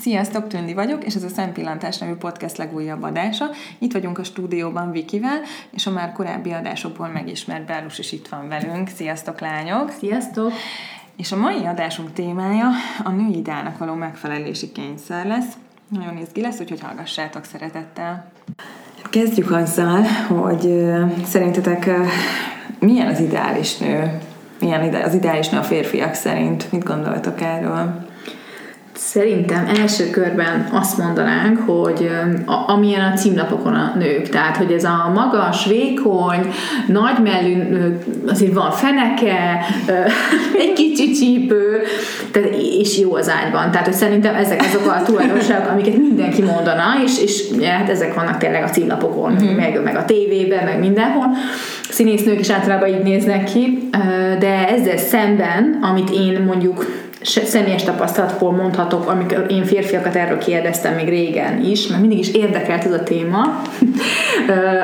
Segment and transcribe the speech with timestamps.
[0.00, 3.44] Sziasztok, Tündi vagyok, és ez a Szempillantás nevű podcast legújabb adása.
[3.78, 8.48] Itt vagyunk a stúdióban Vikivel, és a már korábbi adásokból megismert Bárus is itt van
[8.48, 8.88] velünk.
[8.88, 9.90] Sziasztok, lányok!
[9.90, 10.52] Sziasztok!
[11.16, 12.68] És a mai adásunk témája
[13.04, 15.52] a női ideának való megfelelési kényszer lesz.
[15.88, 18.30] Nagyon izgi lesz, úgyhogy hallgassátok szeretettel.
[19.10, 20.90] Kezdjük azzal, hogy
[21.24, 21.90] szerintetek
[22.78, 24.18] milyen az ideális nő?
[24.60, 26.72] Milyen az ideális nő a férfiak szerint?
[26.72, 28.08] Mit gondoltok erről?
[28.94, 32.10] Szerintem első körben azt mondanánk, hogy
[32.46, 36.52] a, amilyen a címlapokon a nők, tehát hogy ez a magas, vékony,
[36.86, 37.62] nagymellű,
[38.26, 39.60] azért van feneke,
[40.62, 41.82] egy kicsi csípő,
[42.30, 43.70] tehát, és jó az ágyban.
[43.70, 48.38] Tehát, hogy szerintem ezek azok a tulajdonságok, amiket mindenki mondana, és, és hát ezek vannak
[48.38, 49.54] tényleg a címlapokon, mm-hmm.
[49.54, 51.26] meg, meg a tévében, meg mindenhol.
[51.90, 53.88] Színésznők is általában így néznek ki,
[54.38, 61.08] de ezzel szemben, amit én mondjuk személyes tapasztalatból mondhatok, amikor én férfiakat erről kérdeztem még
[61.08, 63.62] régen is, mert mindig is érdekelt ez a téma.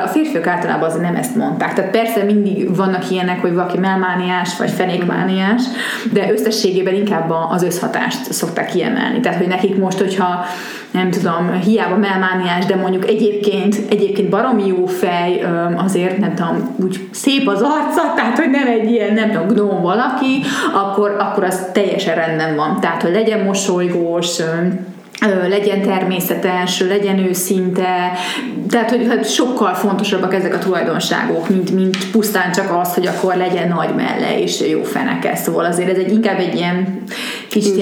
[0.03, 1.73] A férfiak általában azért nem ezt mondták.
[1.73, 5.61] Tehát persze mindig vannak ilyenek, hogy valaki melmániás vagy fenékmániás,
[6.13, 9.19] de összességében inkább az összhatást szokták kiemelni.
[9.19, 10.45] Tehát, hogy nekik most, hogyha
[10.91, 17.07] nem tudom, hiába melmániás, de mondjuk egyébként, egyébként baromi jó fej, azért nem tudom, úgy
[17.11, 20.41] szép az arca, tehát hogy nem egy ilyen, nem tudom, gnóm valaki,
[20.73, 22.79] akkor, akkor az teljesen rendben van.
[22.79, 24.37] Tehát, hogy legyen mosolygós,
[25.47, 28.11] legyen természetes, legyen őszinte,
[28.69, 33.35] tehát hogy hát sokkal fontosabbak ezek a tulajdonságok, mint, mint pusztán csak az, hogy akkor
[33.35, 35.35] legyen nagy melle és jó feneke.
[35.35, 37.03] Szóval azért ez egy inkább egy ilyen
[37.59, 37.75] kicsit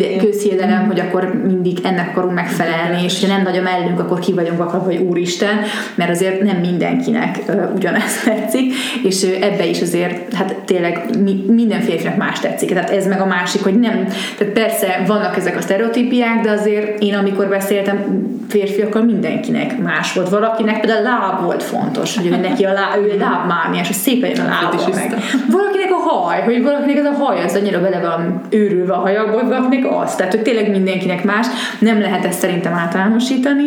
[0.00, 4.18] ilyen közhiedelem, hogy akkor mindig ennek akarunk megfelelni, és ha nem nagy a mellünk, akkor
[4.18, 5.60] ki vagyunk akkor, hogy úristen,
[5.94, 7.38] mert azért nem mindenkinek
[7.74, 8.72] ugyanez tetszik,
[9.02, 12.72] és ebbe is azért, hát tényleg mi, minden férfinak más tetszik.
[12.72, 14.06] Tehát ez meg a másik, hogy nem,
[14.38, 20.28] tehát persze vannak ezek a sztereotípiák, de azért én amikor beszéltem férfiakkal, mindenkinek más volt.
[20.28, 24.46] Valakinek például a láb volt fontos, hogy neki a láb, ő lábmániás, hogy szép legyen
[24.46, 25.14] a lába meg.
[25.50, 29.48] Valakinek a haj, hogy valakinek ez a haj az annyira bele van őrülve a hajakból,
[29.48, 30.14] valakinek az.
[30.14, 31.46] Tehát, hogy tényleg mindenkinek más.
[31.78, 33.64] Nem lehet ezt szerintem általánosítani.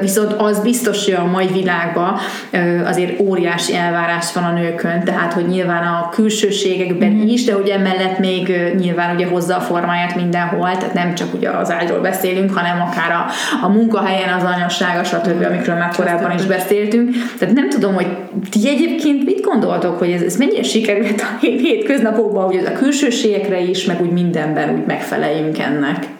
[0.00, 2.18] Viszont az biztos, hogy a mai világban
[2.84, 7.26] azért óriási elvárás van a nőkön, tehát hogy nyilván a külsőségekben mm.
[7.26, 11.50] is, de ugye emellett még nyilván ugye hozza a formáját mindenhol, tehát nem csak ugye
[11.50, 13.26] az ágyról beszélünk, hanem akár a,
[13.62, 17.10] a munkahelyen, az anyassága, stb., amikről már korábban is beszéltünk.
[17.38, 18.06] Tehát nem tudom, hogy
[18.50, 23.84] ti egyébként mit gondoltok, hogy ez, ez mennyire sikerült a hétköznapokban, hogy a külsőségekre is,
[23.84, 26.11] meg úgy mindenben úgy megfeleljünk ennek?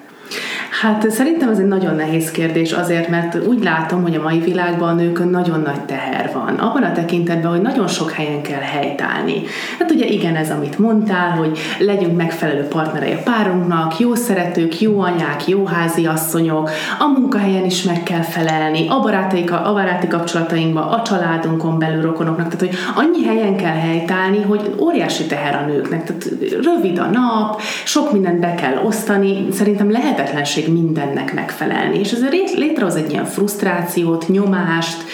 [0.82, 4.88] Hát szerintem ez egy nagyon nehéz kérdés azért, mert úgy látom, hogy a mai világban
[4.88, 6.54] a nőkön nagyon nagy teher van.
[6.54, 9.42] Abban a tekintetben, hogy nagyon sok helyen kell helytállni.
[9.78, 15.00] Hát ugye igen, ez amit mondtál, hogy legyünk megfelelő partnerei a párunknak, jó szeretők, jó
[15.00, 20.88] anyák, jó házi asszonyok, a munkahelyen is meg kell felelni, a, barátaik, a baráti kapcsolatainkban,
[20.88, 26.04] a családunkon belül rokonoknak, tehát hogy annyi helyen kell helytállni, hogy óriási teher a nőknek,
[26.04, 26.28] tehát
[26.62, 31.98] rövid a nap, sok mindent be kell osztani, szerintem lehetetlenség mindennek megfelelni.
[31.98, 32.24] És ez
[32.56, 35.04] létrehoz egy ilyen frusztrációt, nyomást,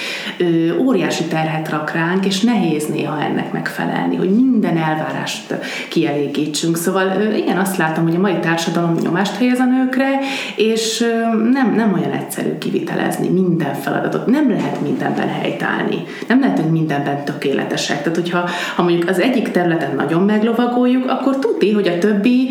[0.79, 5.55] óriási terhet rak ránk, és nehéz néha ennek megfelelni, hogy minden elvárást
[5.89, 6.77] kielégítsünk.
[6.77, 10.09] Szóval igen, azt látom, hogy a mai társadalom nyomást helyez a nőkre,
[10.57, 11.05] és
[11.53, 14.27] nem, nem olyan egyszerű kivitelezni minden feladatot.
[14.27, 16.05] Nem lehet mindenben helytállni.
[16.29, 18.03] Nem lehetünk mindenben tökéletesek.
[18.03, 22.49] Tehát, hogyha ha mondjuk az egyik területen nagyon meglovagoljuk, akkor tudni, hogy a többi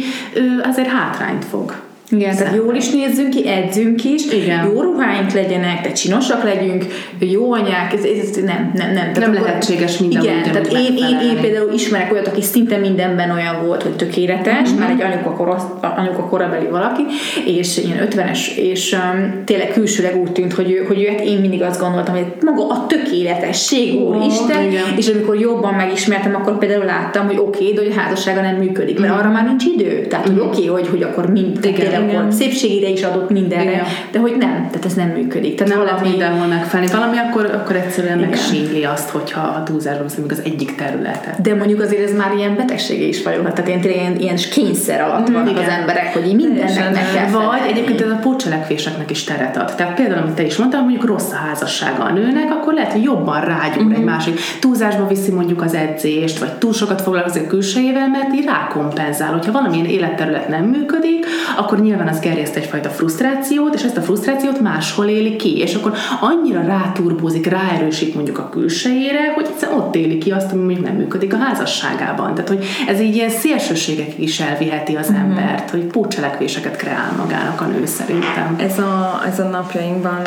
[0.64, 4.66] azért hátrányt fog igen, tehát jól is nézzünk ki, edzünk is, Igen.
[4.66, 6.86] jó ruháink legyenek, tehát csinosak legyünk,
[7.20, 9.14] jó anyák, ez, ez nem, nem, nem.
[9.14, 12.78] Tehát nem akkor, lehetséges minden Igen, tehát én, én, én, például ismerek olyat, aki szinte
[12.78, 14.80] mindenben olyan volt, hogy tökéletes, mm-hmm.
[14.80, 15.64] már egy anyuka, korosz,
[15.96, 17.02] anyuka korabeli valaki,
[17.46, 21.38] és ilyen 50-es, és um, tényleg külsőleg úgy tűnt, hogy ő, hogy ő, hát én
[21.38, 24.84] mindig azt gondoltam, hogy maga a tökéletesség, oh, Isten, igen.
[24.98, 28.56] és amikor jobban megismertem, akkor például láttam, hogy oké, okay, de hogy a házassága nem
[28.56, 29.18] működik, mert mm.
[29.18, 30.06] arra már nincs idő.
[30.10, 30.48] Tehát, hogy mhm.
[30.48, 33.86] oké, okay, hogy, hogy akkor mind, igen akkor szépségére is adott mindenre, Igen.
[34.12, 35.56] de hogy nem, tehát ez nem működik.
[35.56, 36.00] Tehát nem valami...
[36.00, 36.92] lehet mindenhol megfelelni.
[36.92, 41.42] Valami akkor, akkor egyszerűen megsígli azt, hogyha a túlzásban beszélünk az egyik területet.
[41.42, 45.30] De mondjuk azért ez már ilyen betegsége is vagyok, tehát ilyen, ilyen, ilyen kényszer alatt
[45.30, 45.64] vannak Igen.
[45.64, 49.76] az emberek, hogy mindennek meg kell Vagy egyébként ez a pótcselekvéseknek is teret ad.
[49.76, 53.04] Tehát például, amit te is mondtál, mondjuk rossz a házassága a nőnek, akkor lehet, hogy
[53.04, 53.98] jobban rágyúr uh-huh.
[53.98, 54.40] egy másik.
[54.60, 59.32] Túlzásba viszi mondjuk az edzést, vagy túl sokat foglalkozik külsejével, mert így rákompenzál.
[59.32, 61.26] Hogyha valamilyen életterület nem működik,
[61.58, 65.94] akkor nyilván az gerjeszt egyfajta frusztrációt, és ezt a frusztrációt máshol éli ki, és akkor
[66.22, 70.96] annyira ráturbózik, ráerősít mondjuk a külsejére, hogy egyszerűen ott éli ki azt, ami mondjuk nem
[70.96, 72.34] működik a házasságában.
[72.34, 75.22] Tehát, hogy ez így ilyen szélsőségekig is elviheti az mm-hmm.
[75.22, 78.56] embert, hogy pócselekvéseket kreál magának a nő szerintem.
[78.60, 80.22] Ez a, ez a napjainkban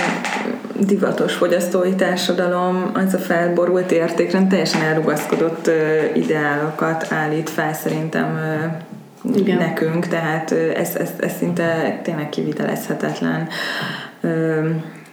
[0.79, 8.90] divatos fogyasztói társadalom, az a felborult értékrend teljesen elrugaszkodott uh, ideálokat állít fel szerintem uh,
[9.35, 9.57] Igen.
[9.57, 13.49] nekünk, tehát ez, ez, ez szinte tényleg kivitelezhetetlen.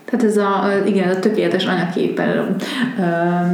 [0.09, 2.55] Tehát ez a, igen, a tökéletes anyaképpel,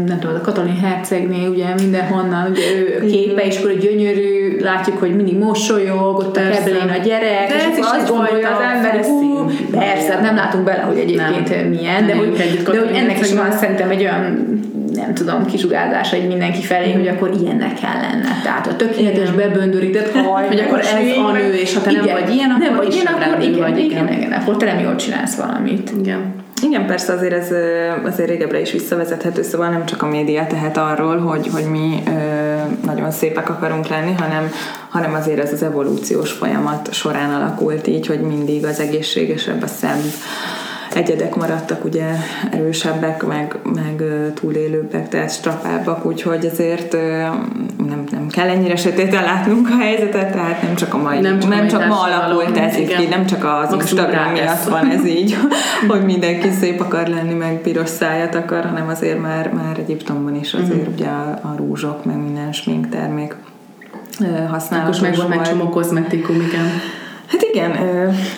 [0.06, 5.16] nem tudom, a Katalin hercegnél ugye mindenhonnan, ugye ő képe, és akkor gyönyörű, látjuk, hogy
[5.16, 6.62] mindig mosolyog, ott persze.
[6.62, 10.82] a kebelén a gyerek, de és azt gondolja az ember, hú, persze, nem látunk bele,
[10.82, 11.68] hogy egyébként nem.
[11.68, 12.32] milyen, de, hogy,
[12.64, 14.60] de hogy ennek is van szerintem egy olyan
[14.96, 18.42] nem tudom, kisugárzás egy mindenki felé, hogy akkor ilyennek kell lenne.
[18.44, 22.34] Tehát a tökéletes beböndörített haj, hogy akkor ez a nő, és ha te nem vagy
[22.34, 24.96] ilyen, akkor nem vagy ilyen, akkor igen, vagy, igen, igen, igen, akkor te nem jól
[24.96, 25.92] csinálsz valamit.
[26.00, 26.42] Igen.
[26.64, 27.52] Igen, persze azért ez
[28.04, 32.12] azért régebbre is visszavezethető, szóval nem csak a média tehet arról, hogy, hogy mi ö,
[32.86, 34.52] nagyon szépek akarunk lenni, hanem,
[34.90, 40.04] hanem azért ez az evolúciós folyamat során alakult így, hogy mindig az egészségesebb, a szebb,
[40.96, 42.06] egyedek maradtak ugye
[42.52, 44.04] erősebbek, meg, meg
[44.34, 46.94] túlélőbbek, tehát strapábbak, úgyhogy ezért
[47.78, 51.50] nem, nem kell ennyire sötéten látnunk a helyzetet, tehát nem csak a mai, nem csak,
[51.50, 55.38] nem csak ma alakult ez így nem csak az Instagram miatt van ez így,
[55.90, 60.54] hogy mindenki szép akar lenni, meg piros szájat akar, hanem azért már, már Egyiptomban is
[60.54, 60.94] azért mm-hmm.
[60.94, 62.52] ugye a, a rúzsok, meg minden
[62.90, 63.36] termék
[64.50, 66.66] használatos Akkor meg van egy csomó kozmetikum, igen.
[67.28, 67.72] Hát igen,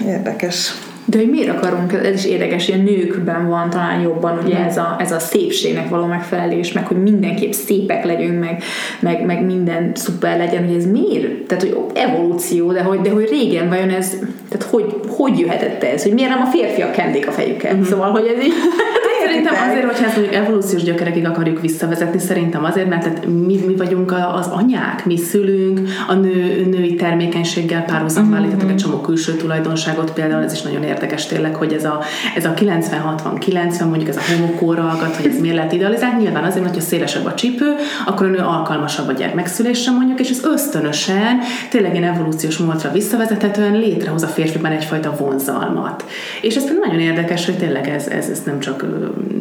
[0.05, 0.73] érdekes
[1.05, 4.77] de hogy miért akarunk, ez is érdekes, hogy a nőkben van talán jobban ugye ez
[4.77, 8.63] a, ez a szépségnek való megfelelés, meg hogy mindenképp szépek legyünk, meg,
[8.99, 11.47] meg, meg minden szuper legyen, hogy ez miért?
[11.47, 14.09] Tehát, hogy evolúció, de hogy, de hogy régen vajon ez,
[14.49, 17.73] tehát hogy, hogy jöhetett ez, hogy miért nem a férfiak kenték a fejüket?
[17.73, 17.83] Mm-hmm.
[17.83, 18.53] Szóval, hogy ez így
[19.35, 23.75] Szerintem azért, hogyha ezt mondjuk evolúciós gyökerekig akarjuk visszavezetni, szerintem azért, mert tehát mi, mi
[23.75, 28.43] vagyunk az anyák, mi szülünk, a nő, női termékenységgel párhuzamban mm-hmm.
[28.43, 32.01] állítottak egy csomó külső tulajdonságot, például ez is nagyon érdekes tényleg, hogy ez a,
[32.35, 36.65] ez a 90-60-90, mondjuk ez a homokóra aggat, hogy ez miért lehet idealizált, nyilván azért,
[36.65, 41.39] hogyha szélesebb a csípő, akkor a nő alkalmasabb a gyermekszülésre mondjuk, és ez ösztönösen,
[41.69, 46.05] tényleg ilyen evolúciós módra visszavezethetően létrehoz a férfiban egyfajta vonzalmat.
[46.41, 48.85] És ez nagyon érdekes, hogy tényleg ez, ez, ez nem csak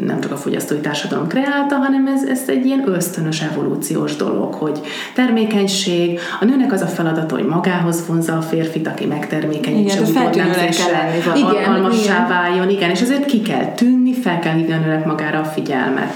[0.07, 4.81] nem csak a fogyasztói társadalom kreálta, hanem ez, ez egy ilyen ösztönös evolúciós dolog, hogy
[5.15, 11.11] termékenység, a nőnek az a feladata, hogy magához vonza a férfit, aki megtermékenyítse, igen, udvarnemzéssel,
[11.43, 15.45] alkalmassá váljon, igen, és azért ki kell tűnni, fel kell hívni a nőnek magára a
[15.45, 16.13] figyelmet.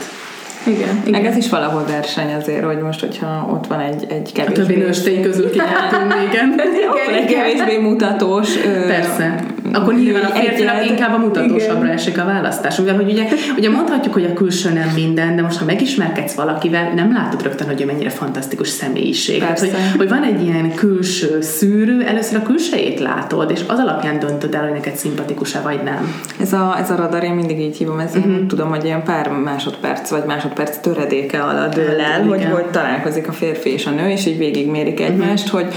[0.67, 1.21] Igen, igen.
[1.21, 4.63] Meg ez is valahol verseny azért, hogy most, hogyha ott van egy, egy kevésbé...
[4.63, 6.53] A többi nőstény közül ki kell tűnni, igen.
[7.05, 8.57] igen, egy kevésbé mutatós...
[8.87, 9.45] Persze.
[9.73, 11.97] Akkor nyilván a férfinak inkább a mutatósabbra igen.
[11.97, 12.77] esik a választás.
[12.77, 16.93] Mivel, hogy ugye, ugye mondhatjuk, hogy a külső nem minden, de most ha megismerkedsz valakivel,
[16.95, 19.43] nem látod rögtön, hogy ő mennyire fantasztikus személyiség.
[19.43, 24.19] Hát, hogy, hogy van egy ilyen külső szűrő, először a külsejét látod, és az alapján
[24.19, 26.15] döntöd el, hogy neked szimpatikus-e vagy nem.
[26.41, 28.47] Ez a, ez a radar, én mindig így hívom, ez uh-huh.
[28.47, 33.33] tudom, hogy ilyen pár másodperc vagy másodperc töredéke alatt dől el, hogy, hogy találkozik a
[33.33, 35.61] férfi és a nő, és így végigmérik egymást, uh-huh.
[35.61, 35.75] hogy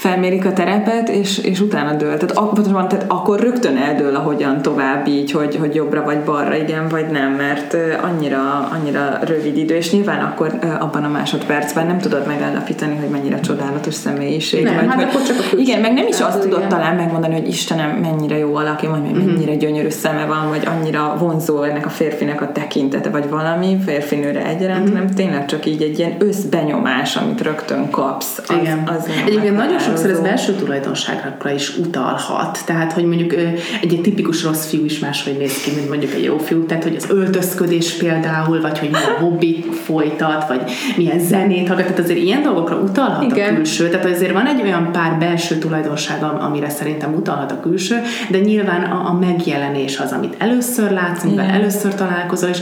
[0.00, 2.16] felmérik a terepet, és, és utána dől.
[2.16, 6.88] Tehát, ak- tehát akkor rögtön eldől, ahogyan tovább így, hogy, hogy jobbra vagy balra, igen
[6.88, 12.26] vagy nem, mert annyira, annyira rövid idő, és nyilván akkor abban a másodpercben nem tudod
[12.26, 14.64] megállapítani, hogy mennyire csodálatos személyiség.
[14.64, 16.68] Nem, vagy, hát hogy, akkor csak a igen, meg nem is azt tudod igen.
[16.68, 19.24] talán megmondani, hogy Istenem, mennyire jó alaki, vagy uh-huh.
[19.24, 24.46] mennyire gyönyörű szeme van, vagy annyira vonzó ennek a férfinek a tekintete, vagy valami férfinőre
[24.46, 24.98] egyaránt, uh-huh.
[24.98, 28.38] nem tényleg csak így egy ilyen összbenyomás, amit rögtön kapsz.
[28.46, 28.82] Az, igen.
[28.86, 32.58] Az Egyébként nagyon sokszor ez belső tulajdonságokra is utalhat.
[32.66, 36.24] Tehát, hogy mondjuk egy, egy tipikus rossz fiú is máshogy néz ki, mint mondjuk egy
[36.24, 36.66] jó fiú.
[36.66, 40.60] Tehát, hogy az öltözködés például, vagy hogy milyen hobbi folytat, vagy
[40.96, 41.86] milyen zenét hallgat.
[41.86, 43.52] Tehát azért ilyen dolgokra utalhat Igen.
[43.52, 43.88] a külső.
[43.88, 48.82] Tehát azért van egy olyan pár belső tulajdonság, amire szerintem utalhat a külső, de nyilván
[48.82, 52.58] a, a megjelenés az, amit először látsz, amivel először találkozol, és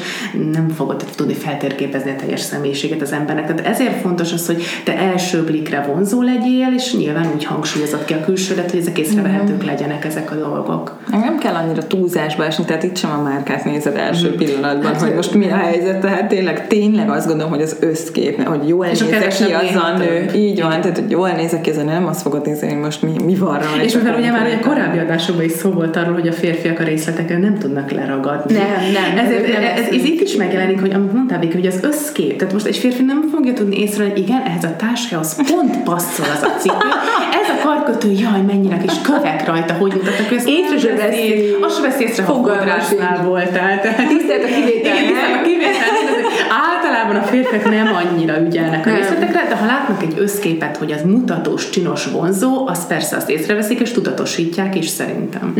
[0.52, 3.46] nem fogod tudni feltérképezni a teljes személyiséget az embernek.
[3.46, 8.04] Tehát ezért fontos az, hogy te első blikre vonzó legyél, és nyilván nyilván úgy hangsúlyozott
[8.04, 10.96] ki a külsődet, hogy ezek észrevehetők legyenek ezek a dolgok.
[11.10, 14.36] Nem kell annyira túlzásba esni, tehát itt sem a márkát nézed első mm.
[14.36, 18.46] pillanatban, hát, hogy most mi a helyzet, tehát tényleg, tényleg azt gondolom, hogy az összkép,
[18.46, 20.30] hogy jól nézek ki az a nő.
[20.34, 22.78] Így van, tehát hogy jól nézek ki az a nő, nem azt fogod nézni, hogy
[22.78, 23.82] most mi, mi van rá.
[23.82, 26.84] És mivel ugye már a korábbi adásokban is szó volt arról, hogy a férfiak a
[26.84, 28.52] részleteken nem tudnak leragadni.
[28.52, 29.24] Nem, nem.
[29.24, 32.52] Ezért, nem ez, ez, ez, itt is megjelenik, hogy amit mondtál, hogy az összkép, tehát
[32.52, 36.42] most egy férfi nem fogja tudni észre, hogy igen, ehhez a táskához pont passzol az
[36.42, 36.88] a cipő,
[37.58, 40.48] a karkötő, jaj, mennyire kis kövek rajta, hogy mutatnak ezt.
[40.48, 41.56] Észre se veszi.
[41.60, 42.32] Azt se veszi észre, ha
[43.24, 43.80] voltál.
[43.80, 46.17] Tehát Tisztelt a kivétel, Igen, a kivétel.
[47.08, 51.02] Általában a férfiak nem annyira ügyelnek a részletekre, de ha látnak egy összképet, hogy az
[51.02, 55.54] mutatós, csinos, vonzó, az persze azt észreveszik, és tudatosítják is szerintem.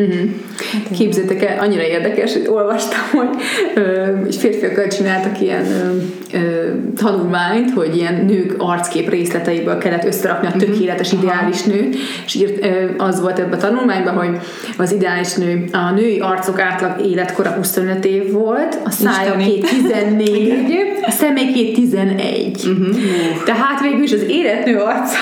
[0.96, 3.28] Képzétek el, annyira érdekes, hogy olvastam, hogy
[3.74, 5.96] ö, és férfiakkal csináltak ilyen ö,
[6.38, 12.64] ö, tanulmányt, hogy ilyen nők arckép részleteiből kellett összerakni a tökéletes ideális nőt, és írt,
[12.64, 14.38] ö, az volt ebben a tanulmányban, hogy
[14.78, 19.58] az ideális nő, a női arcok átlag életkora 25 év volt, a szája Isteni.
[19.58, 22.68] 14, a személyét 11.
[23.44, 25.16] Tehát végül is az életnő arca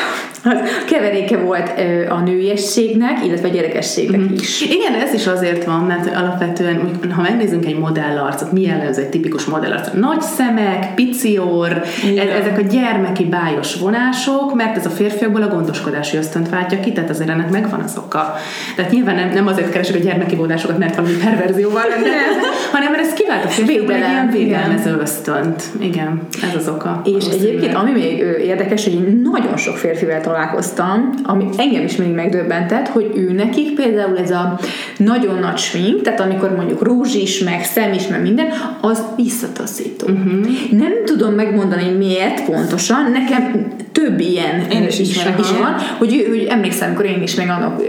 [0.90, 1.72] keveréke volt
[2.08, 4.60] a nőiességnek, illetve a gyerekességnek is.
[4.60, 9.44] Igen, ez is azért van, mert alapvetően, ha megnézzünk egy modellarcot, mi jellemző egy tipikus
[9.44, 9.94] modellarcot?
[9.94, 11.72] Nagy szemek, pici orr,
[12.16, 16.92] ez, ezek a gyermeki bájos vonások, mert ez a férfiakból a gondoskodási ösztönt váltja ki,
[16.92, 18.34] tehát azért ennek megvan az oka.
[18.76, 23.02] Tehát nyilván nem, nem azért keresek a gyermeki vonásokat, mert valami perverzióval rendelkeznek, hanem mert
[23.02, 25.62] ez kivált a férfiakból egy ilyen védelmező ösztönt.
[25.80, 27.02] Igen, ez az oka.
[27.04, 32.88] És egyébként, ami még érdekes, hogy nagyon sok férfivel találkoztam, ami engem is mindig megdöbbentett,
[32.88, 34.58] hogy ő nekik például ez a
[34.96, 38.46] nagyon nagy smink, tehát amikor mondjuk rúzs is, meg szem is, meg minden,
[38.80, 40.06] az visszataszító.
[40.06, 40.46] Uh-huh.
[40.70, 45.58] Nem tudom megmondani miért pontosan, nekem több ilyen Én is is, is aha.
[45.58, 47.82] van, hogy, hogy emlékszem, amikor én is meg annak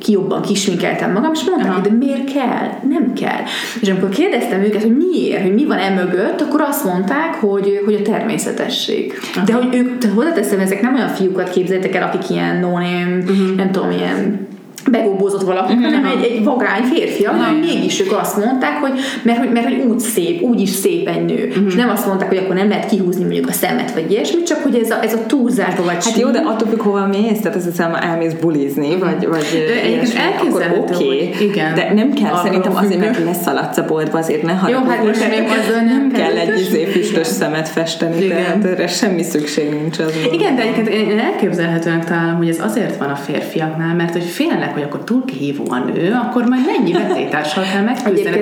[0.00, 1.80] ki jobban kisminkeltem magam, és mondták, Aha.
[1.80, 2.68] hogy de miért kell?
[2.88, 3.42] Nem kell.
[3.80, 7.80] És amikor kérdeztem őket, hogy miért, hogy mi van e mögött, akkor azt mondták, hogy,
[7.84, 9.12] hogy a természetesség.
[9.44, 11.50] De hogy ők, hozzáteszem, ezek nem olyan fiúkat
[11.90, 13.54] képzeljétek el, akik ilyen no uh-huh.
[13.56, 14.48] nem tudom, ilyen
[14.90, 15.92] begóbózott valaki, uh-huh.
[15.92, 17.58] hanem egy, egy vagány férfiak, uh-huh.
[17.60, 21.24] mégis ők azt mondták, hogy mert, hogy mert hogy úgy szép, úgy is szép egy
[21.24, 21.46] nő.
[21.48, 21.66] Uh-huh.
[21.66, 24.62] És nem azt mondták, hogy akkor nem lehet kihúzni mondjuk a szemet, vagy ilyesmit, csak
[24.62, 27.56] hogy ez a, ez a túlzásba vagy Hát jó, de attól függ, hova mész, tehát
[27.56, 29.46] az hiszem, elmész bulizni, vagy, vagy
[29.82, 31.06] egyébként elképzelhető, oké.
[31.06, 31.74] hogy igen.
[31.74, 35.06] De nem kell, Alkalom szerintem azért, mert leszaladsz a boltba, azért ne Jó, hát haragudj.
[35.06, 39.98] most még azzal nem kell egy izé füstös szemet festeni, tehát erre semmi szükség nincs
[39.98, 40.12] az.
[40.32, 44.69] Igen, de egyébként én elképzelhetőnek találom, hogy ez azért van a férfiaknál, mert hogy félnek,
[44.72, 47.84] hogy akkor túl kihívó a nő, akkor majd mennyi vetétársal kell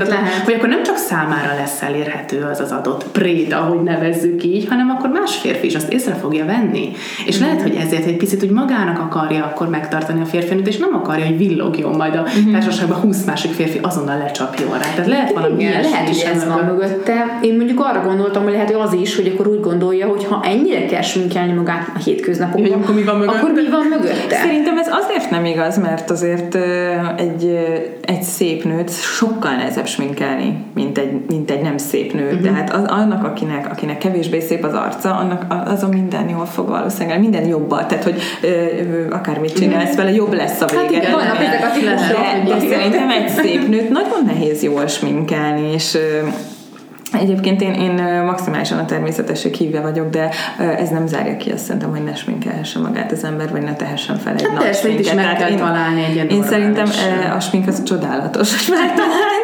[0.09, 0.45] lehet.
[0.45, 4.91] hogy akkor nem csak számára lesz elérhető az az adott préda, ahogy nevezzük így, hanem
[4.91, 6.93] akkor más férfi is azt észre fogja venni.
[7.27, 10.95] És lehet, hogy ezért egy picit úgy magának akarja akkor megtartani a férfinőt, és nem
[10.95, 14.79] akarja, hogy villogjon majd a társaságban 20 másik férfi azonnal lecsapjon rá.
[14.79, 17.39] Tehát lehet valami Igen, lehet, is hogy ez van mögötte.
[17.41, 20.43] Én mondjuk arra gondoltam, hogy lehet, hogy az is, hogy akkor úgy gondolja, hogy ha
[20.45, 23.39] ennyire kell sminkelni magát a hétköznapokban, Hogy akkor mi van mögötte?
[23.39, 24.37] akkor mi van mögötte?
[24.37, 26.55] Szerintem ez azért nem igaz, mert azért
[27.17, 27.59] egy,
[28.05, 32.33] egy szép nőt sokkal nehezebb sminkelni, mint egy, mint egy nem szép nőt.
[32.33, 32.43] Uh-huh.
[32.43, 36.47] Tehát az, annak, akinek, akinek kevésbé szép az arca, annak a- az a minden jól
[36.47, 37.87] fog valószínűleg, minden jobban.
[37.89, 40.81] Tehát, hogy ö, ö, akármit csinálsz vele, jobb lesz a vége.
[40.81, 41.79] Hát igen, vannak ezek a
[42.45, 45.99] de, de szerintem egy szép nőt nagyon nehéz jól sminkelni, és
[47.13, 50.31] Egyébként én, én maximálisan a természetesség hívja vagyok, de
[50.79, 54.17] ez nem zárja ki azt szerintem, hogy ne sminkelhesse magát az ember, vagy ne tehessen
[54.17, 55.27] fel egy Hát nagy persze, itt is sminket.
[55.27, 56.87] meg kell találni egy ilyen Én szerintem
[57.37, 58.77] a smink az csodálatos, hogy.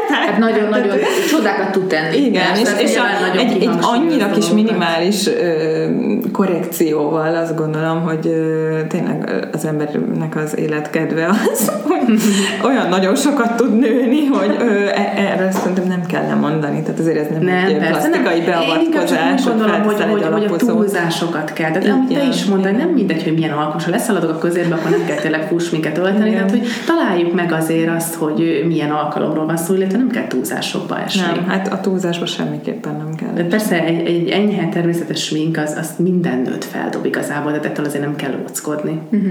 [0.09, 0.97] Hát nagyon-nagyon
[1.31, 2.17] csodákat tud tenni.
[2.17, 5.87] Igen, és, és a, egy, egy annyira kis minimális ö,
[6.33, 11.73] korrekcióval azt gondolom, hogy ö, tényleg az embernek az életkedve az,
[12.69, 17.17] olyan nagyon sokat tud nőni, hogy ö, e- erre szerintem nem kell lemondani, tehát azért
[17.17, 18.23] ez nem, Nem, egy persze, nem.
[18.23, 21.71] plastikai Én csak beavatkozás, úgy gondolom, hogy, hogy, hogy a túlzásokat kell.
[21.71, 23.85] Tehát amit te is mondtad, nem mindegy, hogy milyen alkalmas.
[23.85, 26.33] Ha leszaladok a közérbe, akkor nem kell tényleg fussminket ölteni.
[26.33, 31.01] Tehát, hogy találjuk meg azért azt, hogy milyen alkalomról van szó, illetve nem kell túlzásokba
[31.01, 31.23] esni.
[31.35, 33.33] Nem, hát a túlzásba semmiképpen nem kell.
[33.35, 37.85] De persze egy, egy enyhe természetes smink az, az minden nőt feldob igazából, de ettől
[37.85, 38.33] azért nem kell
[38.65, 39.01] óckodni.
[39.09, 39.27] Mhm.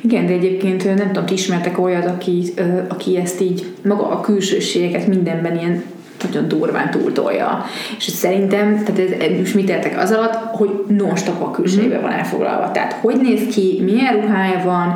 [0.00, 2.52] Igen, de egyébként nem tudom, ti ismertek olyat, aki,
[2.88, 5.84] aki ezt így maga a külsőségeket mindenben ilyen
[6.26, 7.64] nagyon durván túltolja.
[7.96, 12.70] És szerintem, tehát ez, most mit értek az alatt, hogy non-stop a külsejébe van elfoglalva.
[12.70, 14.94] Tehát hogy néz ki, milyen ruhája van,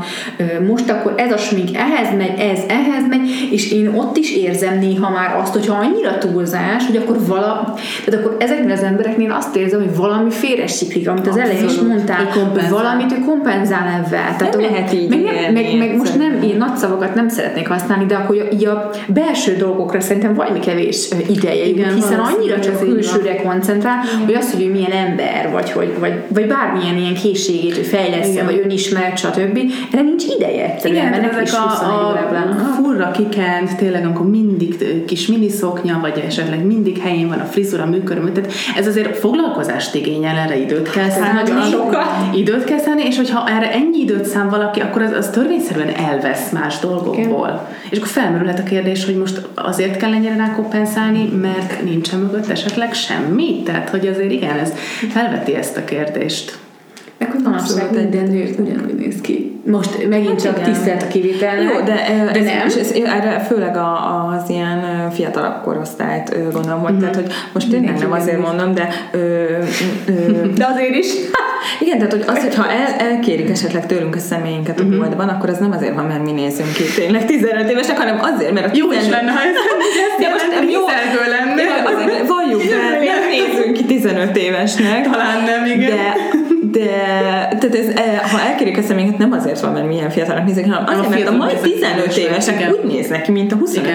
[0.66, 4.78] most akkor ez a smink ehhez megy, ez ehhez megy, és én ott is érzem
[4.78, 9.56] néha már azt, hogyha annyira túlzás, hogy akkor vala, tehát akkor ezeknél az embereknél azt
[9.56, 14.36] érzem, hogy valami félresiklik, amit az elején is mondtál, Hogy valamit ő kompenzál ebben.
[14.38, 17.68] Tehát Nem lehet így meg, élni, meg, meg most nem, én nagy szavakat nem szeretnék
[17.68, 22.80] használni, de akkor így a belső dolgokra szerintem valami kevés ideje Igen, hiszen annyira csak
[22.80, 27.14] a külsőre koncentrál, hogy az, hogy ő milyen ember, vagy, hogy, vagy, vagy bármilyen ilyen
[27.14, 29.58] készségét, hogy fejlesz vagy önismert, stb.
[29.92, 34.30] Erre nincs ideje egyszerűen, Igen, mert ezek a, 21 éve a furra kikent, tényleg amikor
[34.30, 39.94] mindig kis miniszoknya, vagy esetleg mindig helyén van a frizura, műköröm, tehát ez azért foglalkozást
[39.94, 41.50] igényel, erre időt kell szállni.
[41.50, 42.06] nagyon sokat.
[42.34, 46.50] Időt kell szállni, és hogyha erre ennyi időt szám valaki, akkor az, az törvényszerűen elvesz
[46.50, 47.48] más dolgokból.
[47.48, 47.78] Igen.
[47.90, 50.99] És akkor felmerülhet a kérdés, hogy most azért kell ennyire rá kompenzálni,
[51.40, 53.62] mert nincsen mögött esetleg semmi.
[53.62, 54.72] Tehát, hogy azért igen, ez
[55.12, 56.58] felveti ezt a kérdést.
[57.18, 59.60] Meg hogy manapság minden nő ugyanúgy néz ki.
[59.64, 61.72] Most megint csak tisztelt a kivételnek.
[61.72, 61.94] Jó, de,
[62.32, 62.66] de ez, nem.
[62.66, 67.98] És ez, erre főleg a, az ilyen fiatalabb korosztályt gondolom, hogy, tehát, hogy most tényleg
[67.98, 69.18] nem azért mondom, de ö,
[70.06, 71.06] ö, De azért is.
[71.80, 75.58] Igen, tehát hogy az, hogyha el, elkérik esetleg tőlünk a személyinket a boltban, akkor az
[75.58, 78.92] nem azért van, mert mi nézünk ki tényleg 15 évesek, hanem azért, mert a Jó
[78.92, 79.54] is 15 lenne, ha ez
[80.20, 80.80] Ja, most jó.
[81.28, 81.62] lenne.
[81.84, 85.10] Azért valljuk be, nem nézünk ki 15 évesnek.
[85.10, 85.90] Talán nem, igen.
[85.90, 86.14] De,
[86.72, 86.86] de
[87.60, 90.84] tehát ez, e, ha elkérik a személyeket, nem azért van, mert milyen fiatalnak nézek, hanem
[90.86, 92.70] azért, mert a mai 15 évesek igen.
[92.72, 93.86] úgy néznek ki, mint a 25-30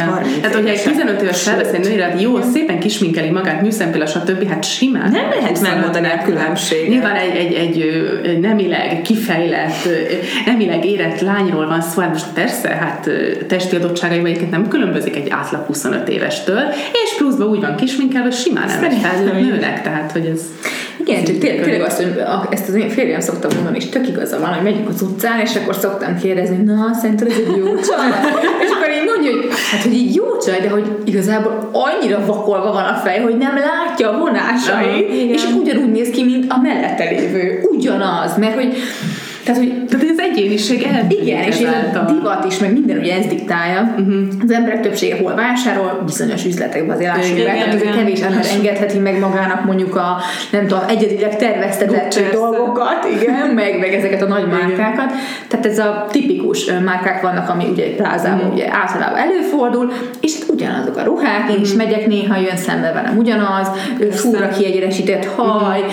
[0.41, 4.50] Hát, hogyha egy 15 éves felvesz egy nőre, jó, szépen kisminkeli magát, műszempilla, stb.
[4.50, 5.12] Hát simán.
[5.12, 6.89] Nem lehet 25 megmondani a különbséget.
[6.89, 9.88] Nyilván egy, egy, egy nemileg kifejlett,
[10.46, 13.10] nemileg érett lányról van szó, hát most persze, hát
[13.48, 16.62] testi adottságaival egyébként nem különbözik egy átlag 25 évestől,
[17.03, 20.41] és pluszban úgy van kisminkelve, simán nem Szerintem nőnek, tehát hogy ez...
[20.98, 24.07] Igen, csak tényleg, tényleg azt, hogy a- ezt az én férjem szoktam mondani, és tök
[24.07, 27.65] igaza van, hogy megyünk az utcán, és akkor szoktam kérdezni, na, szerinted ez egy jó
[27.65, 28.07] csaj?
[28.63, 32.72] és akkor így mondja, hogy hát, hogy így jó csaj, de hogy igazából annyira vakolva
[32.72, 35.27] van a fej, hogy nem látja a vonásait, igen.
[35.27, 37.62] és ugyanúgy néz ki, mint a mellette lévő.
[37.72, 38.77] Ugyanaz, mert hogy
[39.46, 43.16] tehát, hogy Tehát az egyéniség eltűnik igen, és ez a divat is, meg minden ugye
[43.18, 43.94] ez diktálja.
[43.98, 44.28] Uh-huh.
[44.44, 47.96] Az emberek többsége hol vásárol, bizonyos üzletekben azért lássuk Igen, be, tehát igen.
[47.98, 50.18] kevés ember engedheti meg magának mondjuk a,
[50.52, 55.12] nem tudom, egyedileg terveztetett dolgokat, igen, meg, meg ezeket a nagy márkákat.
[55.48, 58.54] Tehát ez a tipikus márkák vannak, ami ugye plázában Mhm.
[58.54, 61.78] ugye általában előfordul, és hát ugyanazok a ruhák, én is Mhm.
[61.78, 63.68] megyek néha, jön szembe velem ugyanaz,
[64.12, 65.84] fúra kiegyenesített haj,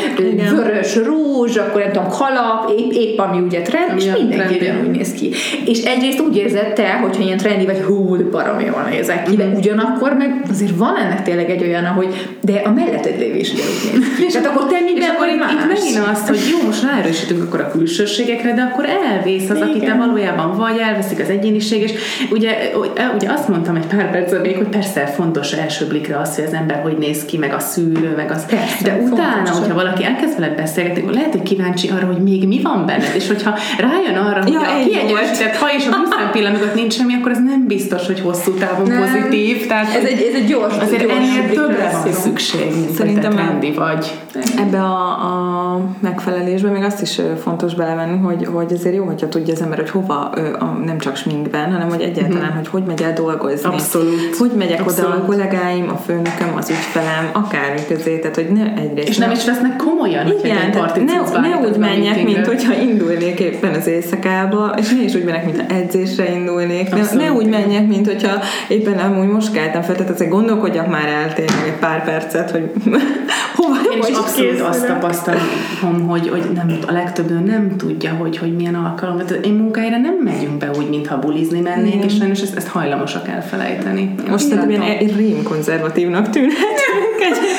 [0.51, 4.91] vörös rúzs, akkor nem tudom, kalap, épp, épp ami ugye trend, Ami és mindenki ugyanúgy
[4.97, 5.31] néz ki.
[5.67, 9.37] És egyrészt úgy érzed te, hogyha ilyen trendi vagy, hú, de baromi jól nézek ki,
[9.37, 9.57] de Mhm.
[9.57, 13.81] ugyanakkor meg azért van ennek tényleg egy olyan, hogy de a melletted lévő is ugyanúgy
[14.01, 14.25] néz ki.
[14.29, 15.53] És akkor te És minden akkor itt, más.
[15.53, 19.79] itt megint azt, hogy jó, most ráerősítünk akkor a külsőségekre, de akkor elvész az, aki
[19.79, 21.93] te valójában vagy, elveszik az egyéniség, és
[22.31, 22.71] ugye,
[23.15, 26.53] ugye azt mondtam egy pár perccel még, hogy persze fontos első blikre az, hogy az
[26.53, 28.47] ember hogy néz ki, meg a szűrő, meg az.
[28.47, 29.59] Persze, de utána, fontos.
[29.59, 33.29] hogyha valaki elkezd veled beszélgetni, lehet, hogy kíváncsi arra, hogy még mi van benned, és
[33.33, 37.15] hogyha rájön arra, hogy Ja, a egy kiegyenesített ha és a bűszempilla mögött nincs semmi,
[37.15, 39.01] akkor ez nem biztos, hogy hosszú távon Nem.
[39.03, 39.67] pozitív.
[39.67, 43.31] Tehát Ez egy, ez egy gyors, azért gyors ennél többre van szükség, mint hogy Szerintem
[43.35, 44.13] te a- trendi vagy.
[44.59, 49.53] Ebbe a, a megfelelésbe még azt is fontos belevenni, hogy, hogy azért jó, hogyha tudja
[49.55, 53.13] az ember, hogy hova, a, nem csak sminkben, hanem hogy egyáltalán, hogy hogy megy el
[53.13, 53.69] dolgozni.
[53.69, 54.37] Abszolút.
[54.39, 55.15] Hogy megyek oda Abszolút.
[55.15, 59.09] a kollégáim, a főnököm, az ügyfelem, akármi közé, tehát hogy ne egyrészt...
[59.09, 62.73] És nem is vesznek komolyan, hogy igen, partit ne, ne úgy menjek, mint hogyha
[63.23, 66.91] indulnék éppen az éjszakába, és ne is úgy menjek, mint edzésre indulnék.
[66.91, 70.89] Ne, Abszolút, ne úgy menjek, mint hogyha éppen amúgy most keltem fel, tehát azért gondolkodjak
[70.91, 72.71] már el tényleg egy pár percet, hogy
[73.57, 75.01] hova Én is abszolút azt készülök.
[75.01, 79.17] tapasztalom, hogy, hogy nem, a legtöbb nő nem tudja, hogy, hogy milyen alkalom.
[79.17, 82.07] Tehát én munkáira nem megyünk be úgy, mintha bulizni mennénk, Igen.
[82.07, 84.15] és sajnos ezt, ezt hajlamosak elfelejteni.
[84.31, 86.71] Most szerintem ilyen rém konzervatívnak tűnhetünk.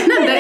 [0.08, 0.34] Nem, de,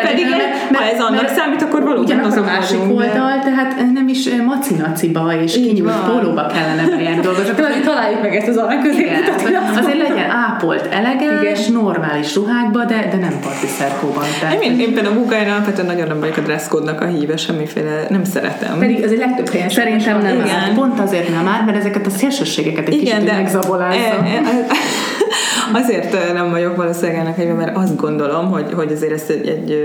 [0.00, 4.28] pedig feltétlenül, ha ez annak számít, akkor valóban Ugyanakkor a másik oldal, tehát nem is
[4.46, 7.52] macinaciba és kinyújt pólóba kellene bejárni dolgozni.
[7.84, 9.42] Találjuk meg ezt az Igen, középutat.
[9.78, 11.82] azért legyen ápolt, elegáns, Igen.
[11.82, 14.24] normális ruhákba, de, de nem parti szerkóban.
[14.40, 18.06] Tehát, Én, én például a munkáján alapvetően nagyon nem vagyok a dresszkódnak a híve, semmiféle,
[18.08, 18.78] nem szeretem.
[18.78, 20.48] Pedig az egy legtöbb helyen Szerintem nem Igen.
[20.48, 20.74] áll.
[20.74, 23.96] Pont azért nem áll, mert ezeket a szélsőségeket egy kicsit megzabolázza.
[23.98, 24.66] e- e-
[25.72, 29.76] azért nem vagyok valószínűleg ennek egyben, mert azt gondolom, hogy, hogy azért ezt egy, egy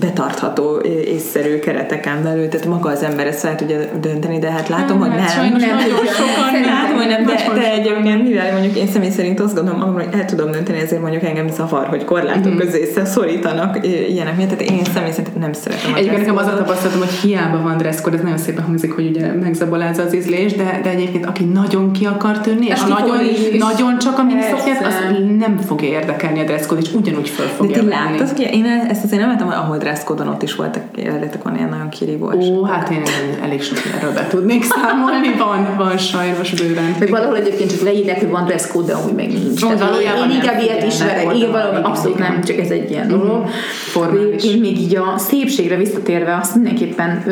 [0.00, 4.98] betartható, észszerű kereteken belül, tehát maga az ember ezt fel tudja dönteni, de hát látom,
[4.98, 5.26] hogy nem.
[5.26, 9.40] sajnos Nem nagyon sokan Látom, hogy nem, de, de egyébként, mivel mondjuk én személy szerint
[9.40, 14.36] azt gondolom, hogy el tudom dönteni, ezért mondjuk engem zavar, hogy korlátok közé szorítanak ilyenek
[14.36, 15.94] miatt, tehát én személy szerint nem szeretem.
[15.94, 19.32] Egyébként nekem az a tapasztalatom, hogy hiába van dresszkód, ez nagyon szépen hangzik, hogy ugye
[19.32, 23.16] megzabolázza az ízlés, de, de egyébként aki nagyon ki akar tűnni, és nagyon,
[23.58, 24.94] nagyon csak a miniszokját, az
[25.38, 27.90] nem fogja érdekelni a dresszkód, és ugyanúgy föl De fogja ti venni.
[27.90, 31.68] láttad, hogy én ezt azért nem láttam, ahol dresszkódon ott is voltak, életek van ilyen
[31.68, 33.02] nagyon kirívó Ó, hát én
[33.42, 36.94] elég sok erről be tudnék számolni, van, van sajnos bőven.
[36.98, 39.62] Meg valahol egyébként csak leírják, hogy van dresszkód, de amúgy meg nincs.
[39.62, 41.24] Ó, Tehát valójában én inkább ilyet ismerek.
[41.26, 43.48] nem Igen, igen, abszolút nem, csak ez egy ilyen dolog.
[43.90, 44.44] Formális.
[44.44, 47.22] Én még így a szépségre visszatérve azt mindenképpen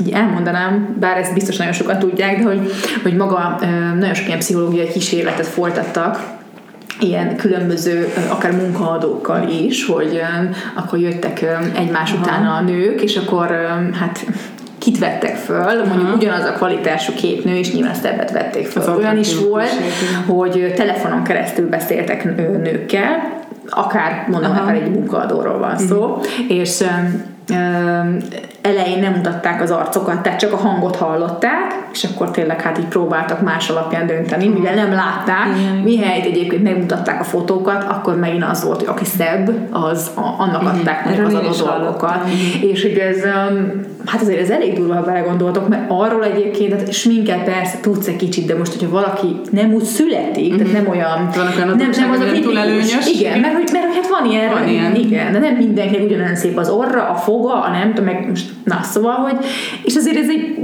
[0.00, 3.58] így elmondanám, bár ezt biztos nagyon sokan tudják, de hogy, hogy maga
[3.98, 6.15] nagyon sok ilyen pszichológiai kísérletet folytattak,
[7.00, 10.20] ilyen különböző, akár munkaadókkal is, hogy
[10.74, 11.44] akkor jöttek
[11.76, 13.46] egymás után a nők, és akkor
[13.92, 14.26] hát
[14.78, 18.82] kit vettek föl, mondjuk ugyanaz a kvalitású két nő, és nyilván szebbet vették föl.
[18.82, 19.70] Az Olyan is volt,
[20.26, 22.24] hogy telefonon keresztül beszéltek
[22.62, 23.35] nőkkel,
[23.70, 24.62] akár mondom, Aha.
[24.62, 28.18] akár egy munkaadóról van szó, és öm, öm,
[28.62, 32.84] elején nem mutatták az arcokat, tehát csak a hangot hallották, és akkor tényleg hát így
[32.84, 35.46] próbáltak más alapján dönteni, mivel nem látták,
[35.84, 40.62] mihelyt egyébként megmutatták a fotókat, akkor megint az volt, hogy aki szebb, az a, annak
[40.62, 42.24] adták meg Erről az adott dolgokat.
[42.60, 46.92] És hogy ez, öm, hát azért ez elég durva, ha belegondoltok, mert arról egyébként, hát
[46.92, 51.28] sminket persze tudsz egy kicsit, de most, hogyha valaki nem úgy születik, tehát nem olyan,
[51.34, 53.06] Vannak olyan nem, nem az a nem túl előnyös.
[53.12, 54.94] Igen, mert hogy, mert hogy hát van ilyen, Van ilyen.
[54.94, 58.50] igen, de nem mindenkinek ugyanolyan szép az orra, a foga, a nem tudom, meg most,
[58.64, 59.36] na szóval, hogy,
[59.82, 60.58] és azért ez egy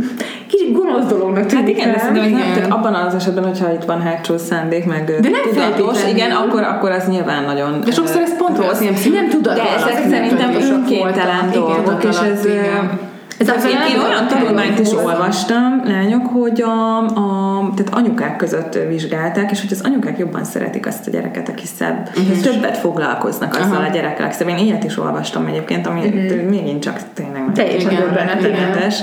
[0.46, 2.52] kicsit gonosz dolognak Hát tűnik igen, de szerintem nem, Igen.
[2.54, 6.62] tehát abban az esetben, hogyha itt van hátsó szándék, meg De nem tudatos, igen, akkor,
[6.62, 8.80] akkor az nyilván nagyon De sokszor ez pont rossz.
[8.80, 9.62] ilyen nem tudatos.
[9.62, 12.44] De ezek szerintem önkéntelen dolgok, és ez...
[12.46, 13.10] igen.
[13.42, 18.78] Ez azért én, én olyan tanulmányt is olvastam, lányok, hogy a, a, tehát anyukák között
[18.88, 22.08] vizsgálták, és hogy az anyukák jobban szeretik azt a gyereket, aki szebb.
[22.08, 22.40] Uh-huh.
[22.40, 23.88] Többet foglalkoznak azzal Aha.
[23.88, 24.48] a gyerekkel, aki szebb.
[24.48, 26.50] Én ilyet is olvastam egyébként, ami uh-huh.
[26.50, 29.02] megint csak tényleg Teljesen döbbenetes.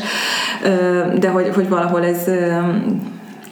[1.19, 2.29] De hogy, hogy valahol ez...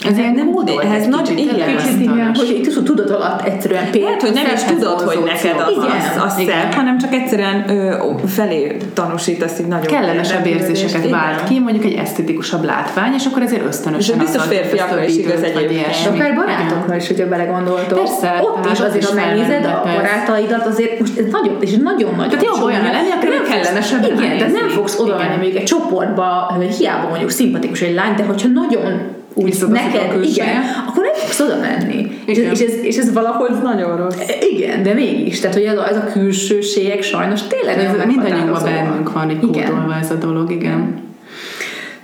[0.06, 1.78] Ez ilyen nem, kódolt ehhez egy nagy, kicsit, igen.
[1.78, 4.04] Kicsit igen, hogy így tudod, tudod alatt egyszerűen például.
[4.04, 6.60] Lehet, hogy nem is tudod, hogy neked az, Igen, az, az igen.
[6.60, 7.96] szebb, hanem csak egyszerűen ö,
[8.28, 13.66] felé tanúsítasz így nagyon kellemesebb érzéseket vált ki, mondjuk egy esztetikusabb látvány, és akkor ezért
[13.66, 15.86] ösztönösen És biztos férfiakra is igaz egyébként.
[16.14, 17.98] Akár barátokra is, hogyha belegondoltok.
[17.98, 22.30] Persze, ott is azért, ha megnézed a barátaidat, azért most ez nagyon, és nagyon nagy.
[22.30, 25.64] Tehát jobb olyan lenni, akkor nem kellemesebb Igen, tehát nem fogsz oda menni még egy
[25.64, 31.40] csoportba, hiába mondjuk szimpatikus egy lány, de hogyha nagyon úgy neked, igen, akkor nem fogsz
[31.40, 32.08] oda menni.
[32.26, 32.52] És, Igen.
[32.52, 34.16] és, ez, és ez valahol Nagyon rossz.
[34.52, 39.12] igen, de mégis, tehát hogy ez a, ez a külsőségek sajnos tényleg Ez mindannyiunkban bennünk
[39.12, 39.70] van egy Igen.
[39.70, 41.07] kódolva ez a dolog, igen.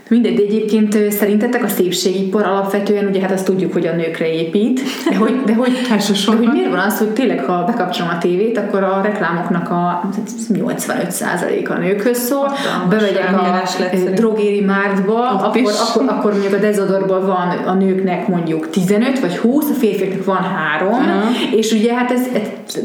[0.08, 4.82] Mindegy, de egyébként szerintetek a szépségipar alapvetően, ugye hát azt tudjuk, hogy a nőkre épít,
[5.10, 5.72] de hogy, de hogy,
[6.26, 10.10] de hogy miért van az, hogy tényleg, ha bekapcsolom a tévét, akkor a reklámoknak a
[10.54, 12.52] 85% a nőkhöz szól,
[12.90, 13.70] bevegyek a
[14.16, 15.70] drogéri mártba, akkor, is.
[15.90, 20.38] akkor, akkor mondjuk a dezodorban van a nőknek mondjuk 15 vagy 20, a férfiaknak van
[20.38, 21.30] 3, Aha.
[21.56, 22.78] és ugye hát ez, ez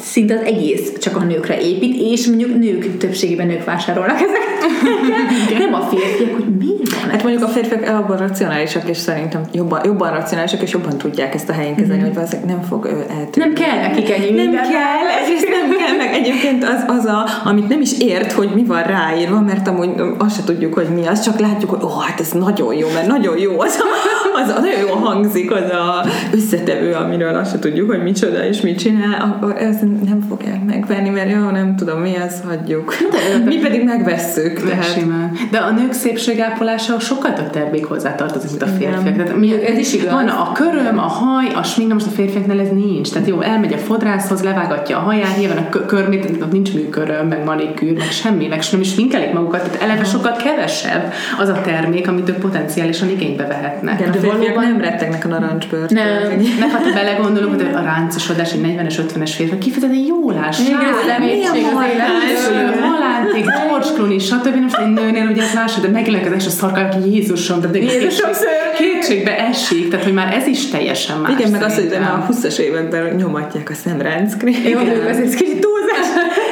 [0.00, 4.54] szinte az egész csak a nőkre épít, és mondjuk nők többségében nők vásárolnak ezeket.
[5.90, 10.10] Nem férfiak, hogy miért van Hát mondjuk a férfiak abban racionálisak, és szerintem jobban, jobban
[10.10, 13.30] racionálisak, és jobban tudják ezt a helyén kezelni, hogy valószínűleg nem fog eltűnni.
[13.34, 14.62] Nem kell nekik ennyi Nem minden.
[14.62, 18.64] kell, egyrészt nem kell, meg egyébként az, az a, amit nem is ért, hogy mi
[18.64, 22.20] van ráírva, mert amúgy azt se tudjuk, hogy mi az, csak látjuk, hogy ó, hát
[22.20, 23.78] ez nagyon jó, mert nagyon jó, az,
[24.42, 28.60] az a, nagyon jól hangzik az a összetevő, amiről azt se tudjuk, hogy micsoda és
[28.60, 32.94] mit csinál, akkor ezt nem fogják megvenni, mert jó, nem tudom, mi az, hagyjuk.
[33.44, 34.60] Mi pedig megvesszük.
[34.60, 34.92] De, Tehát.
[34.92, 35.32] simán.
[35.50, 39.16] De a nők szépségápolása sokkal több termék hozzátartozik, mint a férfiak.
[39.16, 40.12] Tehát mi, Ez is igaz.
[40.12, 43.10] Van a köröm, a haj, a smink, de most a férfiaknál ez nincs.
[43.10, 47.44] Tehát jó, elmegy a fodrászhoz, levágatja a haját, nyilván a kö- körmét, nincs műköröm, meg
[47.44, 52.08] manikűr, meg semmi, meg nem is sminkelik magukat, tehát eleve sokkal kevesebb az a termék,
[52.08, 54.00] amit ők potenciálisan igénybe vehetnek.
[54.00, 55.90] Igen, a De férfiak valóban- nem rettegnek a narancsbőrt.
[55.90, 56.04] Nem.
[56.60, 60.52] Meg hát ha belegondolunk, hogy a ráncosodás egy 40-es, 50-es férfi, kifejezetten jól áll,
[61.74, 62.80] hajás, életből.
[62.80, 64.56] halánték, George Clooney, stb.
[64.62, 65.98] Most egy nőnél ugye ez másod, de
[66.32, 68.30] első szarkák, hogy Jézusom, de Jézusom,
[68.76, 71.32] kétségbe esik, tehát hogy már ez is teljesen más.
[71.38, 74.68] Igen, meg az, hogy a 20-as években nyomatják a szemránckrémet.
[74.68, 75.85] Jó, ez egy kicsit túlzás.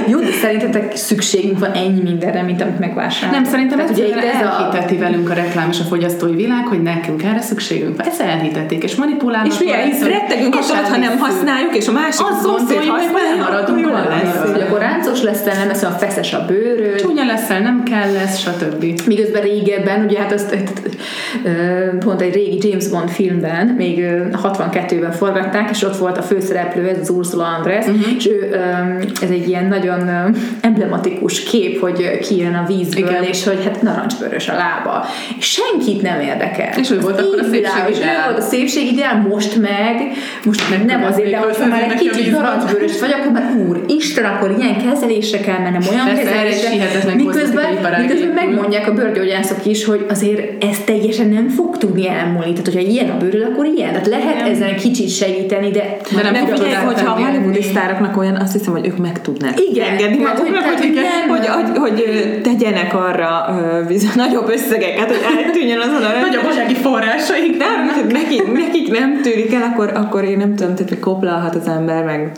[0.06, 3.42] Jó, de szerintetek szükségünk van ennyi mindenre, mint amit megvásárolunk?
[3.42, 4.46] Nem, szerintem Tehát ugye itt ez a...
[4.46, 8.06] elhiteti velünk a reklám és a fogyasztói világ, hogy nekünk erre szükségünk van.
[8.06, 9.52] Ezt elhitették, és manipulálnak.
[9.52, 14.08] És vele, rettegünk attól, ha nem használjuk, és a másik Azt gondoljuk, hogy valamiről.
[14.08, 14.50] lesz.
[14.50, 17.00] Hogy akkor ráncos leszel, nem lesz olyan feszes a bőröd.
[17.00, 18.84] Csúnya leszel, nem kell lesz, stb.
[19.06, 20.56] Miközben régebben, ugye hát azt
[21.98, 26.88] pont egy régi James Bond filmben, még ö, 62-ben forgatták, és ott volt a főszereplő,
[26.88, 28.16] ez az Ursula Andress, uh-huh.
[28.16, 28.60] és ő,
[29.22, 33.22] ez egy ilyen nagy nagyon emblematikus kép, hogy kijön a vízből, Igen.
[33.22, 35.06] és hogy hát narancsvörös a lába.
[35.38, 36.72] Senkit nem érdekel.
[36.78, 38.24] És ő volt akkor a szépségideál.
[38.24, 40.12] volt a szépségideál, most meg,
[40.44, 44.24] most meg nem azért, de hogyha már egy kicsit narancsvörös vagy, akkor már úr, Isten,
[44.24, 47.14] akkor ilyen kezelésre kell mennem, olyan kezelésre.
[47.14, 52.50] Miközben, miközben megmondják a bőrgyógyászok is, hogy azért ez teljesen nem fog tudni elmúlni.
[52.50, 53.88] Tehát, hogyha ilyen a bőröd, akkor ilyen.
[53.88, 54.50] Tehát lehet nem.
[54.50, 58.72] ezen kicsit segíteni, de, de nem, nem figyelj, hogyha a hollywoodi sztároknak olyan, azt hiszem,
[58.72, 63.46] hogy ők meg tudnák igen, engedni maguknak, hogy, hogy, hogy, hogy, hogy, tegyenek arra
[63.88, 67.56] uh, nagyobb összegeket, hogy eltűnjön az a nagyobb anyagi forrásaink.
[67.56, 72.04] Nem, nekik, nekik nem tűnik el, akkor, akkor én nem tudom, tehát koplalhat az ember,
[72.04, 72.32] meg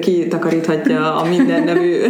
[0.00, 2.00] kitakaríthatja a minden nevű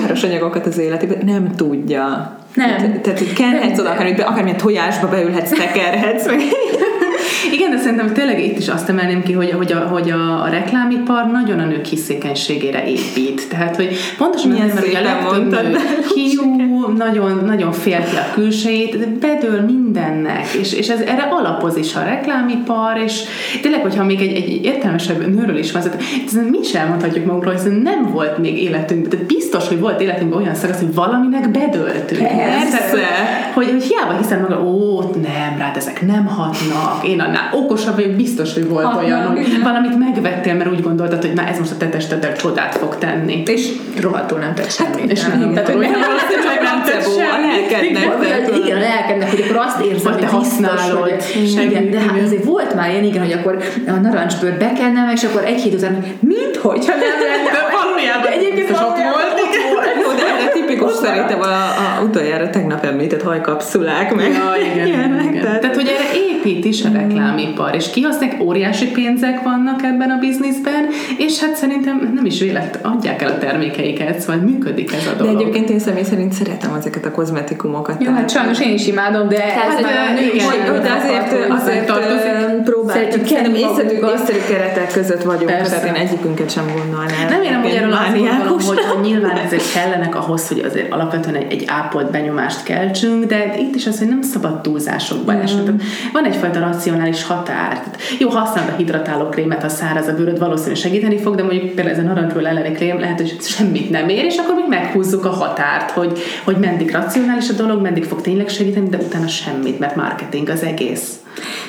[0.00, 1.18] káros anyagokat az életében.
[1.24, 2.36] Nem tudja.
[2.54, 3.00] Nem.
[3.02, 6.40] Tehát, hogy kenhetsz oda, akár, akármilyen tojásba beülhetsz, tekerhetsz, meg
[7.56, 10.48] igen, de szerintem tényleg itt is azt emelném ki, hogy, hogy, a, hogy a, a
[10.48, 13.48] reklámipar nagyon a nők hiszékenységére épít.
[13.48, 15.78] Tehát, hogy pontosan Milyen azért, mert a legtöbb nő
[16.14, 22.02] hiú, nagyon, nagyon félti a külsejét, bedől mindennek, és, és ez erre alapoz is a
[22.02, 23.22] reklámipar, és
[23.62, 26.02] tényleg, hogyha még egy, egy értelmesebb nőről is van, tehát
[26.50, 30.54] mi is elmondhatjuk magunkról, hogy nem volt még életünkben, tehát biztos, hogy volt életünkben olyan
[30.54, 32.28] szakasz, hogy valaminek bedöltünk.
[32.28, 33.06] Persze.
[33.54, 38.10] Hogy, hogy hiába hiszem maga, ó, nem, rád ezek nem hatnak, én annál okosabb vagyok,
[38.10, 39.62] biztos, hogy volt Hatnak, olyan, hogy igen.
[39.62, 43.42] valamit megvettél, mert úgy gondoltad, hogy na ez most a te testeddel csodát fog tenni.
[43.46, 43.68] És
[44.00, 45.00] rohadtul nem tett semmit.
[45.00, 48.64] Hát, és nem, nem, tehát, hogy nem, valószínűleg nem tett semmit.
[48.64, 51.12] Igen, a lelkednek, hogy akkor azt érzem, hogy te használod.
[51.60, 55.44] Igen, de hát azért volt már ilyen, igen, hogy akkor a narancsbőr bekennem, és akkor
[55.44, 57.50] egy hét után, mint hogyha nem lenne.
[57.50, 59.35] De valójában egyébként ott volt.
[60.76, 65.24] De tipikus szerintem a, a utoljára tegnap említett hajkapszulák, meg ja, igen, ilyenek.
[65.24, 65.42] Igen.
[65.42, 70.18] Tehát, tehát, hogy erre épít is a reklámipar, és kihasználják, óriási pénzek vannak ebben a
[70.18, 70.86] bizniszben,
[71.18, 75.34] és hát szerintem nem is vélet adják el a termékeiket, szóval működik ez a dolog.
[75.34, 78.02] De egyébként én személy szerint szeretem ezeket a kozmetikumokat.
[78.02, 81.86] Jó, hát sajnos én is imádom, de hát, hát, igen, de azért, azért
[82.64, 83.26] próbáljuk.
[83.26, 85.70] Szerintem észszerű, észszerű keretek között vagyunk, Persze.
[85.70, 87.28] tehát én egyikünket sem gondolnám.
[87.28, 91.34] Nem én amúgy arról azt gondolom, hogy, hogy nyilván ezek kellenek ahhoz, hogy azért alapvetően
[91.34, 95.40] egy, egy ápolt benyomást keltsünk, de itt is az, hogy nem szabad túlzásokba mm.
[95.40, 95.62] esni.
[96.12, 97.68] Van egyfajta racionális határ.
[97.68, 101.64] Tehát jó, használod a hidratáló krémet, ha száraz a bőröd, valószínűleg segíteni fog, de mondjuk
[101.64, 105.24] például ez a narancsról elleni krém lehet, hogy semmit nem ér, és akkor még meghúzzuk
[105.24, 109.78] a határt, hogy, hogy meddig racionális a dolog, meddig fog tényleg segíteni, de utána semmit,
[109.78, 111.25] mert marketing az egész.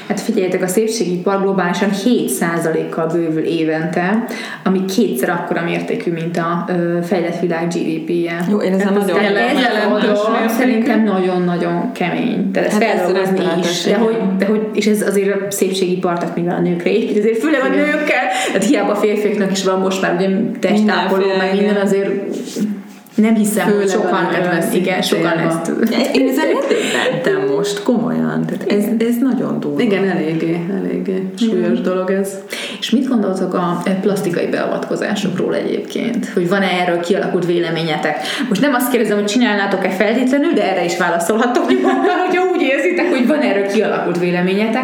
[0.08, 4.26] Hát figyeljetek, a szépségipar globálisan 7%-kal bővül évente,
[4.64, 8.46] ami kétszer akkora mértékű, mint a ö, fejlett világ GDP-je.
[8.50, 12.52] Jó, én ezen nagyon ez Szerintem nagyon-nagyon kemény.
[12.52, 13.84] Tehát ezt hát feldolgozni is.
[13.84, 17.38] De hogy, de hogy, és ez azért a szépségipar, tehát mivel a nőkre épít, azért
[17.38, 21.76] főleg a nőkkel, tehát hiába a férfiaknak is van most már ugye testápoló, meg minden
[21.76, 22.10] azért
[23.16, 24.28] nem hiszem, Főleg hogy sokan
[24.74, 25.72] igen, sokan ezt.
[26.14, 28.46] Én ezen megdöbbentem most, komolyan.
[28.46, 29.82] Tehát ez, ez nagyon durva.
[29.82, 32.34] Igen, eléggé, eléggé súlyos dolog ez.
[32.80, 36.30] És mit gondoltok a plastikai beavatkozásokról egyébként?
[36.30, 38.18] Hogy van-e erről kialakult véleményetek?
[38.50, 43.10] Most nem azt kérdezem, hogy csinálnátok-e feltétlenül, de erre is válaszolhatok nyugodtan, hogyha úgy érzitek,
[43.10, 44.84] hogy van erről kialakult véleményetek.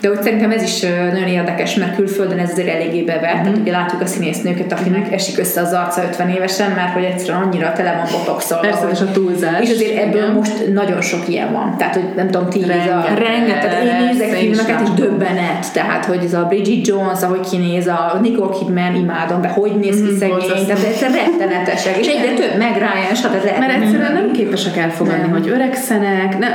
[0.00, 0.80] De hogy szerintem ez is
[1.12, 3.34] nagyon érdekes, mert külföldön ez azért eléggé bevett.
[3.34, 3.42] Mm-hmm.
[3.42, 5.12] Tehát ugye látjuk a színésznőket, akinek mm-hmm.
[5.12, 8.58] esik össze az arca 50 évesen, mert hogy egyszerűen annyira tele van botoxol.
[8.58, 9.60] Persze, és a túlzás.
[9.60, 10.34] És azért ebből igen.
[10.34, 11.74] most nagyon sok ilyen van.
[11.78, 13.18] Tehát, hogy nem tudom, ti rengeteg, a...
[13.18, 13.84] Rengeteg.
[13.84, 15.72] Én nézek filmeket, és döbbenet.
[15.72, 19.96] Tehát, hogy ez a Bridget Jones, ahogy kinéz, a Nicole Kidman, imádom, de hogy néz
[19.96, 20.66] ki mm, szegény.
[20.66, 21.96] Tehát ez rettenetesek.
[21.96, 23.58] És egyre több meg Ryan, stb.
[23.58, 25.30] Mert egyszerűen nem képesek elfogadni, nem.
[25.30, 26.38] hogy öregszenek.
[26.38, 26.50] Nem,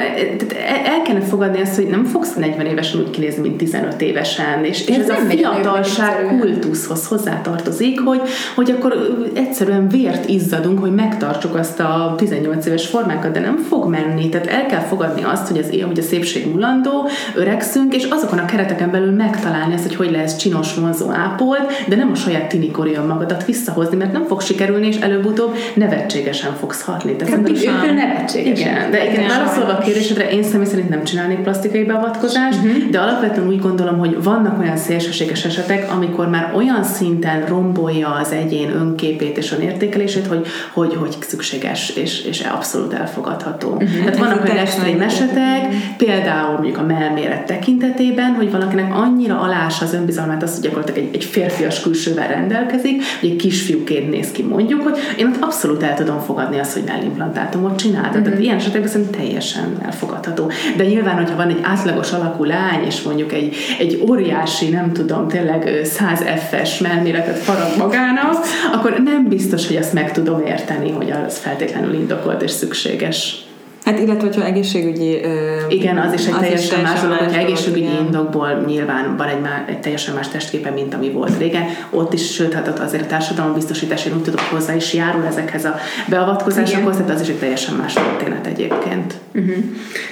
[0.85, 4.63] el kellene fogadni azt, hogy nem fogsz 40 évesen úgy kinézni, nézni, mint 15 évesen,
[4.63, 8.21] és, és ez, ez a fiatalság kultuszhoz hozzátartozik, hogy,
[8.55, 13.89] hogy akkor egyszerűen vért izzadunk, hogy megtartsuk azt a 18 éves formánkat, de nem fog
[13.89, 18.37] menni, tehát el kell fogadni azt, hogy, az, hogy a szépség mulandó, öregszünk, és azokon
[18.37, 22.49] a kereteken belül megtalálni ezt, hogy hogy lesz csinos, vonzó, ápolt, de nem a saját
[22.49, 27.15] tinikori magadat visszahozni, mert nem fog sikerülni, és előbb-utóbb nevetségesen fogsz hatni.
[27.15, 28.67] Tehát hát, nevetségesen.
[28.67, 32.89] Igen, de igen, válaszolva a kérdésedre, én személy szerint nem csinálnék plastikai beavatkozást, uh-huh.
[32.89, 38.09] de alapvetően alapvetően úgy gondolom, hogy vannak olyan szélsőséges esetek, amikor már olyan szinten rombolja
[38.09, 43.69] az egyén önképét és önértékelését, hogy, hogy, hogy szükséges és, és abszolút elfogadható.
[43.69, 43.97] Uh-huh.
[43.97, 49.93] Tehát vannak olyan extrém esetek, például mondjuk a melméret tekintetében, hogy valakinek annyira alás az
[49.93, 54.81] önbizalmát, az, hogy gyakorlatilag egy, egy férfias külsővel rendelkezik, hogy egy kisfiúként néz ki mondjuk,
[54.81, 58.09] hogy én ott abszolút el tudom fogadni azt, hogy mellimplantátumot csinál.
[58.09, 58.23] Uh-huh.
[58.23, 60.51] Tehát ilyen esetekben szerintem teljesen elfogadható.
[60.77, 64.91] De nyilván, hogyha van egy átlagos alakú lány, és mondjuk mondjuk egy, egy óriási, nem
[64.91, 70.91] tudom, tényleg 100 F-es melméletet farag magának, akkor nem biztos, hogy azt meg tudom érteni,
[70.91, 73.45] hogy az feltétlenül indokolt és szükséges.
[73.85, 75.23] Hát illetve, hogyha egészségügyi...
[75.23, 78.05] Ö, igen, az is egy az teljesen más dolog, hogyha egészségügyi igen.
[78.05, 81.63] indokból nyilván van egy, má, egy teljesen más testképe, mint ami volt régen.
[81.89, 85.65] Ott is, sőt, hát ott azért a társadalombiztosítás, én úgy tudom, hozzá is járul ezekhez
[85.65, 85.75] a
[86.09, 89.13] beavatkozásokhoz, tehát az is egy teljesen más történet egyébként.
[89.33, 89.55] Uh-huh.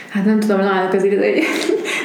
[0.09, 1.43] Hát nem tudom, náluk ez egy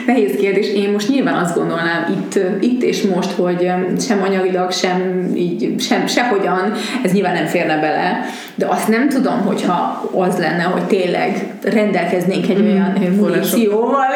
[0.07, 0.73] nehéz kérdés.
[0.73, 3.71] Én most nyilván azt gondolnám itt, itt és most, hogy
[4.01, 6.73] sem anyagilag, sem így, sem, sehogyan,
[7.03, 8.21] ez nyilván nem férne bele,
[8.55, 14.07] de azt nem tudom, hogyha az lenne, hogy tényleg rendelkeznénk egy olyan mm, munícióval,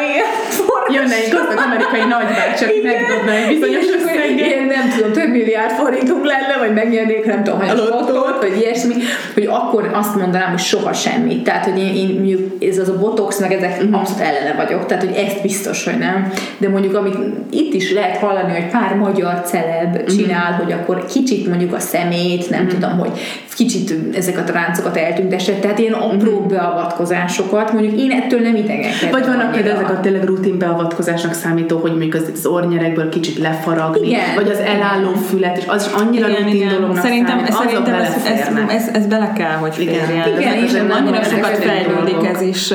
[0.93, 4.39] Jönne egy gazdag amerikai nagybács, aki megdobna egy bizonyos összeget.
[4.39, 8.01] Én nem tudom, több milliárd forintunk lenne, vagy megnyernék, nem tudom, hogy a
[8.41, 8.93] vagy ilyesmi,
[9.33, 11.43] hogy akkor azt mondanám, hogy soha semmit.
[11.43, 13.93] Tehát, hogy én, én ez az a botox, meg ezek mm-hmm.
[13.93, 14.85] abszolút ellene vagyok.
[14.85, 16.31] Tehát, hogy ezt biztos, hogy nem.
[16.57, 17.17] De mondjuk, amit
[17.51, 20.63] itt is lehet hallani, hogy pár magyar celeb csinál, mm-hmm.
[20.63, 22.69] hogy akkor kicsit mondjuk a szemét, nem mm-hmm.
[22.69, 23.19] tudom, hogy
[23.55, 25.53] kicsit ezeket a ráncokat eltüntesse.
[25.53, 26.47] Tehát ilyen apró mm-hmm.
[26.47, 29.11] beavatkozásokat, mondjuk én ettől nem idegenkedem.
[29.11, 33.37] Vagy vannak például ezek a tényleg rutin beavatkozásnak számító, hogy mondjuk az, az ornyerekből kicsit
[33.37, 34.35] lefaragni, igen.
[34.35, 36.73] vagy az elálló fület, és az is annyira igen, rutin igen.
[36.73, 40.09] dolognak Szerintem, számít, szerintem ez, ez, ez, ez, bele kell, hogy férjen.
[40.09, 42.73] Igen, igen, igen, igen annyira sokat fejlődik ez is,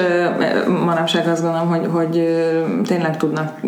[0.84, 2.36] manapság azt gondolom, hogy, hogy
[2.86, 3.60] tényleg tudnak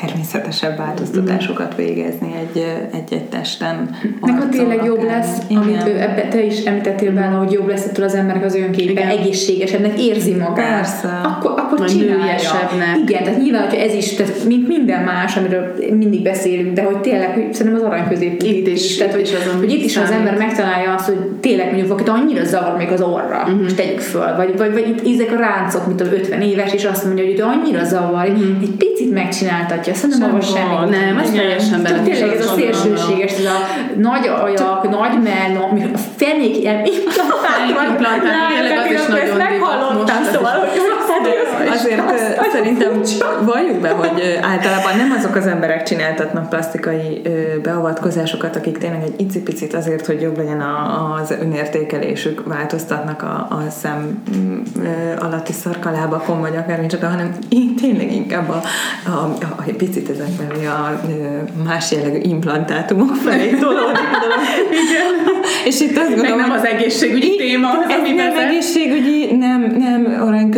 [0.00, 3.96] természetesebb változtatásokat végezni egy, egy, egy testen.
[4.20, 8.04] Meg ha tényleg jobb lesz, amit ebbe, te is említettél benne, hogy jobb lesz ettől
[8.04, 10.54] az emberek az önképe, egészségesebbnek érzi magát.
[10.54, 11.20] Persze.
[11.22, 12.34] Akkor, akkor csinálja.
[13.06, 17.00] Igen, tehát nyilván, hogyha ez is, tehát mint minden más, amiről mindig beszélünk, de hogy
[17.00, 19.84] tényleg, hogy szerintem az arany közép itt is, is, tehát, hogy, is az, hogy itt
[19.84, 23.62] is az ember megtalálja azt, hogy tényleg mondjuk valakit annyira zavar még az orra, uh-huh.
[23.62, 26.84] most tegyük föl, vagy, vagy, vagy itt ezek a ráncok, mint a 50 éves, és
[26.84, 28.62] azt mondja, hogy annyira zavar, uh-huh.
[28.62, 30.90] egy picit megcsináltatja, szerintem abban semmi.
[30.90, 32.02] Nem, ez teljesen bele.
[32.02, 33.58] Tényleg ez a szélsőséges, ez a
[33.96, 35.62] nagy ajak, nagy mell,
[35.94, 35.98] a
[36.34, 38.30] fenék ilyen implantátum,
[38.86, 40.80] ez is nagyon meghallottam, szóval, hogy
[41.70, 42.02] azért
[42.52, 43.00] szerintem
[43.44, 47.22] valljuk be, hogy általában nem azok az emberek csináltatnak plastikai
[47.62, 50.60] beavatkozásokat, akik tényleg egy icipicit azért, hogy jobb legyen
[51.20, 54.22] az önértékelésük, változtatnak a, a szem
[55.18, 58.62] alatti szarkalábakon, vagy akár csak, hanem én tényleg inkább a,
[59.06, 61.00] a, a, a picit ezekben a
[61.64, 63.98] más jellegű implantátumok felé tolódik.
[65.64, 70.48] És itt azt gondolom, nem az egészségügyi téma, az, ez nem egészségügyi, nem, nem arany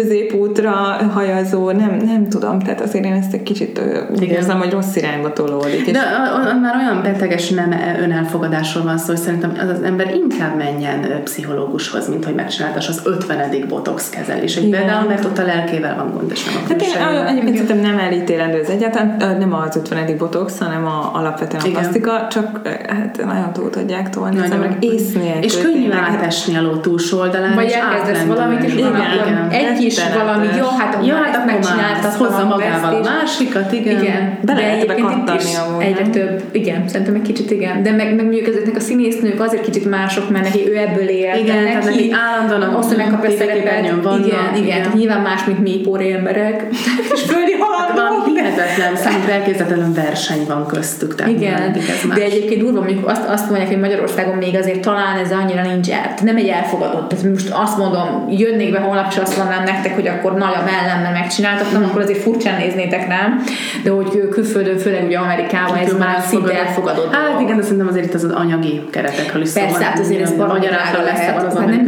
[0.57, 4.97] középútra hajazó, nem, nem tudom, tehát azért én ezt egy kicsit úgy érzem, hogy rossz
[4.97, 5.91] irányba tolódik.
[5.91, 10.15] De a, a, már olyan beteges nem önelfogadásról van szó, hogy szerintem az, az ember
[10.15, 13.69] inkább menjen pszichológushoz, mint hogy megcsináltas az 50.
[13.69, 14.55] botox kezelés.
[14.55, 17.99] Például, mert ott a lelkével van gond, és nem a hát én, Egyébként szerintem nem
[17.99, 20.17] elítélendő ez egyáltalán, nem az 50.
[20.19, 25.13] botox, hanem a, alapvetően a plastika, csak hát nagyon túl tudják tolni az emberek ész
[25.13, 25.43] nélkül.
[25.43, 29.99] És könnyű átesni a ló túlsó oldalán, Vagy elkezdesz valamit, és igen, igen, egy is
[30.15, 34.03] valami, jó, hát, jó, hát megcsináltad, hozza magával a másikat, igen.
[34.03, 34.39] igen.
[34.43, 35.45] Be lehet egyébként itt is
[35.79, 37.83] egyre több, igen, szerintem egy kicsit igen.
[37.83, 41.35] De meg, meg mondjuk ezeknek a színésznők azért kicsit mások, mert neki ő ebből él.
[41.35, 43.85] Igen, neki, tehát neki állandóan hogy megkapja szerepet.
[43.85, 44.91] Igen, igen, igen.
[44.95, 46.65] Nyilván más, mint mi póri emberek.
[47.15, 48.27] és földi halandók.
[48.27, 51.15] Hihetetlen, számukra elképzelhetetlen verseny van köztük.
[51.15, 51.77] Tehát igen,
[52.15, 55.91] de egyébként durva, mondjuk azt, azt mondják, hogy Magyarországon még azért talán ez annyira nincs
[55.91, 57.09] el, nem egy elfogadott.
[57.09, 60.65] Tehát most azt mondom, jönnék be holnap, és azt mondanám nektek, hogy akkor nagy a
[60.65, 61.85] mellemmel megcsináltattam, mm.
[61.85, 63.43] akkor azért furcsán néznétek, nem?
[63.83, 67.15] De hogy külföldön, főleg ugye Amerikában ez már szinte elfogadott.
[67.15, 70.33] Hát igen, de szerintem azért itt az, az anyagi keretekről is Persze, hát azért ez
[70.37, 71.85] magyarára lehet, az hát nem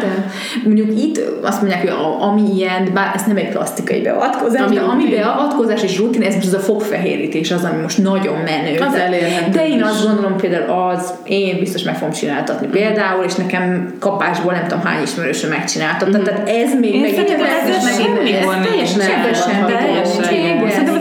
[0.00, 0.30] de
[0.64, 4.80] mondjuk itt azt mondják, hogy ami ilyen, bár ez nem egy plastikai beavatkozás, ami, de
[4.80, 8.78] ami beavatkozás és rutin, ez most az a fogfehérítés az, ami most nagyon menő.
[8.78, 9.50] Az elérhető.
[9.50, 12.70] De én azt gondolom például az, én biztos meg fogom csináltatni mm.
[12.70, 16.22] például, és nekem kapásból nem tudom hány ismerősöm megcsináltatta.
[16.22, 20.99] Tehát ez még én megint ez, ez semmi gond Teljesen Szerintem egy tök jó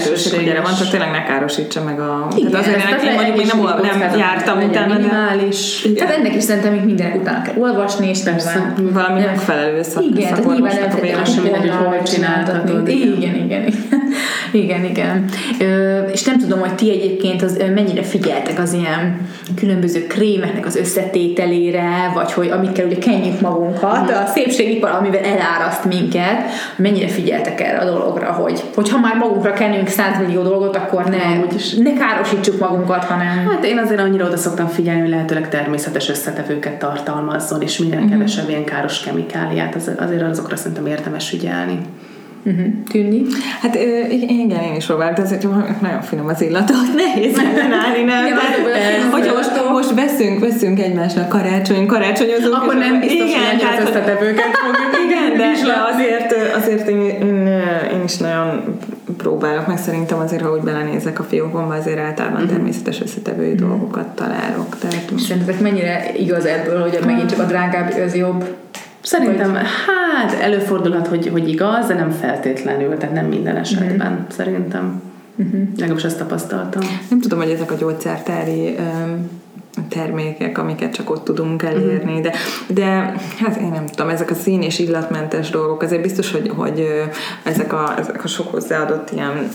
[0.00, 2.28] lehetőség, erre van, csak tényleg ne károsítsa meg a...
[2.36, 5.86] Igen, tehát azért neki mondjuk még nem, nem jártam utána, minimális.
[5.96, 8.74] Tehát ennek is szerintem még mindenek utána kell olvasni, és persze.
[8.92, 10.02] Valami megfelelő szak.
[10.02, 12.88] Igen, tehát nyilván nem feltétlenül, hogy hol csináltatod.
[12.88, 13.74] Igen, igen, igen.
[14.52, 15.24] Igen, igen.
[16.12, 22.10] És nem tudom, hogy ti egyébként az, mennyire figyeltek az ilyen különböző krémeknek az összetételére,
[22.14, 26.42] vagy hogy amikkel ugye kenjük magunkat, a szépségipar, amivel eláraszt minket,
[26.76, 31.38] mennyire figyeltek erre a dologra, hogy hogyha már magunkra kenünk 100 millió dolgot, akkor ne,
[31.82, 33.48] ne károsítsuk magunkat, hanem...
[33.48, 38.12] Hát én azért annyira oda szoktam figyelni, hogy lehetőleg természetes összetevőket tartalmazzon, és minden uh-huh.
[38.12, 41.78] kevesebb ilyen káros kemikáliát, azért azokra szerintem érdemes figyelni.
[42.44, 42.66] Uh-huh.
[42.90, 43.22] Tűnni?
[43.60, 43.74] Hát
[44.10, 45.46] igen, én is próbálok, de azért
[45.80, 48.26] nagyon finom az illata, nehéz ellenállni, nem?
[48.26, 48.36] ja,
[49.10, 52.54] hogyha most, most veszünk, veszünk egymásnak karácsony, karácsonyozunk.
[52.54, 55.04] Akkor nem biztos, igen, hogy tehát, összetevőket fogjuk.
[55.06, 57.46] Igen, de, de azért, azért én, én,
[57.92, 58.78] én, is nagyon
[59.22, 62.56] próbálok, meg szerintem azért, ha úgy belenézek a fiókomba, azért általában uh-huh.
[62.56, 63.68] természetes összetevői uh-huh.
[63.68, 64.76] dolgokat találok.
[64.78, 68.44] Tehát, Szerintetek mennyire igaz ebből, hogy megint csak a drágább az jobb?
[69.02, 69.62] Szerintem, vagy...
[69.86, 74.28] hát előfordulhat, hogy, hogy igaz, de nem feltétlenül, tehát nem minden esetben, uh-huh.
[74.28, 75.02] szerintem.
[75.36, 75.60] Uh-huh.
[75.76, 76.82] Legalábbis ezt tapasztaltam.
[77.10, 79.39] Nem tudom, hogy ezek a gyógyszertári um,
[79.88, 82.32] termékek, amiket csak ott tudunk elérni, de,
[82.66, 82.84] de
[83.38, 86.86] hát én nem tudom, ezek a szín és illatmentes dolgok, azért biztos, hogy, hogy
[87.42, 89.48] ezek a, ezek a sok hozzáadott ilyen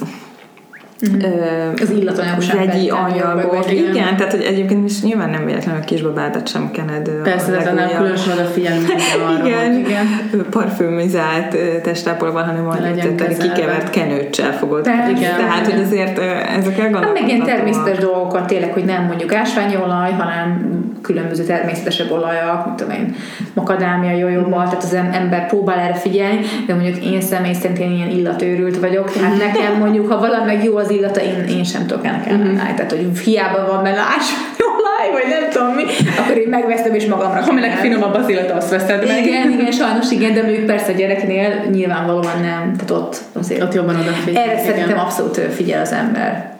[1.14, 1.82] Uh-huh.
[1.82, 2.68] Az illatanyagosság.
[2.68, 3.72] Vegyi anyagok.
[3.72, 7.10] Igen, igen, tehát hogy egyébként is nyilván nem véletlenül a kisbabádat sem kened.
[7.10, 8.88] Persze, de nem különösen odafigyelünk
[9.28, 10.06] arra, igen, igen.
[10.50, 14.84] parfümizált testápolban, hanem majd kikevert kenőccsel fogod.
[14.84, 15.78] Persze, igen, tehát, igen.
[15.78, 17.04] hogy azért ezek elgondolkodhatóak.
[17.04, 22.78] Hát meg ilyen természetes dolgokat tényleg, hogy nem mondjuk ásványolaj, hanem különböző természetesebb olajak, mint
[22.78, 23.16] tudom én,
[23.54, 28.10] makadámia, jójóval, tehát az ember próbál erre figyelni, de mondjuk én személy szerint én ilyen
[28.10, 32.26] illatőrült vagyok, tehát nekem mondjuk, ha valami jó az illata, én, én sem tudok ennek
[32.26, 32.54] ellenállni.
[32.54, 32.76] Uh-huh.
[32.76, 35.84] Tehát, hogy hiába van benne ásványolaj, vagy nem tudom mi,
[36.18, 37.42] akkor én megveszem és magamra.
[37.50, 39.26] Aminek finomabb az illata, azt veszed meg.
[39.26, 42.76] Igen, igen, sajnos igen, de mondjuk persze a gyereknél nyilvánvalóan nem.
[42.76, 44.44] Tehát ott azért ott jobban odafigyel.
[44.44, 44.66] Erre igen.
[44.66, 46.55] szerintem abszolút figyel az ember.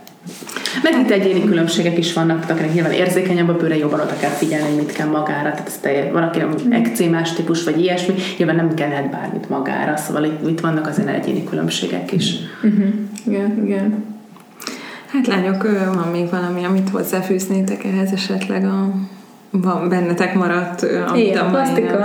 [0.84, 4.68] Meg itt egyéni különbségek is vannak, akinek nyilván érzékenyebb a bőre, jobban oda kell figyelni,
[4.68, 5.52] hogy mit kell magára.
[5.52, 10.24] Tehát ez te, van, aki ekcémás típus, vagy ilyesmi, nyilván nem kellhet bármit magára, szóval
[10.24, 12.34] itt, itt vannak azért egyéni különbségek is.
[12.64, 12.86] Uh-huh.
[13.26, 14.04] Igen, igen.
[15.08, 15.64] Hát lányok,
[15.94, 18.94] van még valami, amit hozzáfűznétek ehhez esetleg a
[19.62, 22.02] van bennetek maradt, amit Igen, a plastika.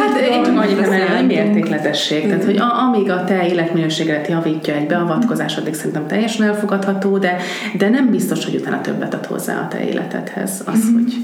[0.00, 2.26] hát én csak annyit emelni, értékletesség.
[2.26, 7.36] Tehát, hogy amíg a te életminőséget javítja egy beavatkozás, addig szerintem teljesen elfogadható, de,
[7.78, 10.62] de nem biztos, hogy utána többet ad hozzá a te életedhez.
[10.66, 10.94] Az, mm-hmm.
[10.94, 11.14] hogy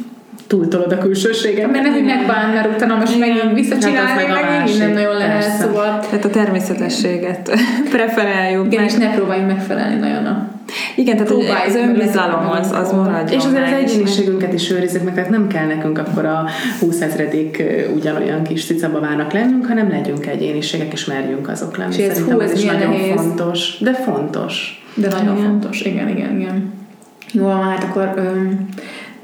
[0.47, 1.71] túltolod a külsőséget.
[1.71, 5.43] Mert nem, hogy megbán, mert utána most megint visszacsinálni, hát meg megint nem nagyon lehet,
[5.43, 5.99] szóval.
[5.99, 7.51] Tehát a természetességet
[7.91, 8.67] preferáljuk.
[8.67, 8.91] Igen, meg.
[8.91, 10.52] és ne próbáljunk megfelelni nagyon a
[10.97, 11.33] igen, tehát
[11.67, 15.67] az önbizalom az, az maradjon És azért az egyéniségünket is őrizzük meg, tehát nem kell
[15.67, 16.45] nekünk akkor a
[16.81, 17.63] 20 ezredik
[17.95, 21.95] ugyanolyan kis cicabavának lennünk, hanem legyünk egyéniségek, és merjünk azok lenni.
[21.97, 23.15] És ez, hú, ez, ez is nagyon nehéz.
[23.15, 23.79] fontos.
[23.81, 24.85] De fontos.
[24.95, 25.49] De nagyon igen.
[25.49, 26.73] fontos, igen, igen, igen.
[27.33, 28.69] Jó, hát akkor öm,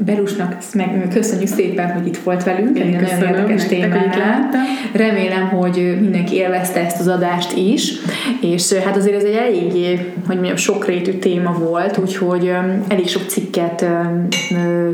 [0.05, 4.51] Berusnak meg köszönjük szépen, hogy itt volt velünk, egy nagyon érdekes témánál.
[4.93, 7.93] Remélem, hogy mindenki élvezte ezt az adást is,
[8.41, 12.53] és hát azért ez egy eléggé, hogy mondjam, sokrétű téma volt, úgyhogy
[12.89, 13.87] elég sok cikket,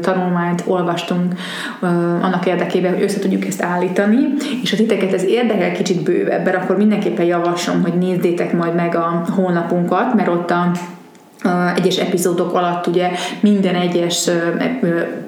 [0.00, 1.34] tanulmányt olvastunk
[2.20, 4.18] annak érdekében, hogy össze tudjuk ezt állítani,
[4.62, 9.24] és ha titeket ez érdekel kicsit bővebben, akkor mindenképpen javaslom, hogy nézzétek majd meg a
[9.36, 10.70] honlapunkat, mert ott a
[11.76, 14.28] egyes epizódok alatt ugye minden egyes,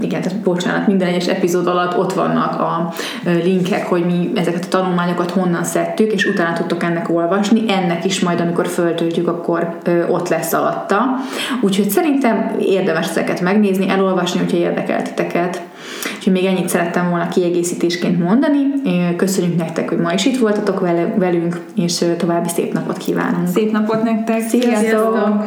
[0.01, 2.93] igen, tehát bocsánat, minden egyes epizód alatt ott vannak a
[3.25, 7.63] linkek, hogy mi ezeket a tanulmányokat honnan szedtük, és utána tudtok ennek olvasni.
[7.69, 11.05] Ennek is majd, amikor föltöltjük, akkor ott lesz alatta.
[11.61, 15.63] Úgyhogy szerintem érdemes ezeket megnézni, elolvasni, hogyha érdekel titeket.
[16.17, 18.59] Úgyhogy még ennyit szerettem volna kiegészítésként mondani.
[19.17, 20.81] Köszönjük nektek, hogy ma is itt voltatok
[21.17, 23.49] velünk, és további szép napot kívánunk.
[23.49, 24.41] Szép napot nektek!
[24.41, 24.79] Sziasztok!
[24.79, 25.45] Sziasztok.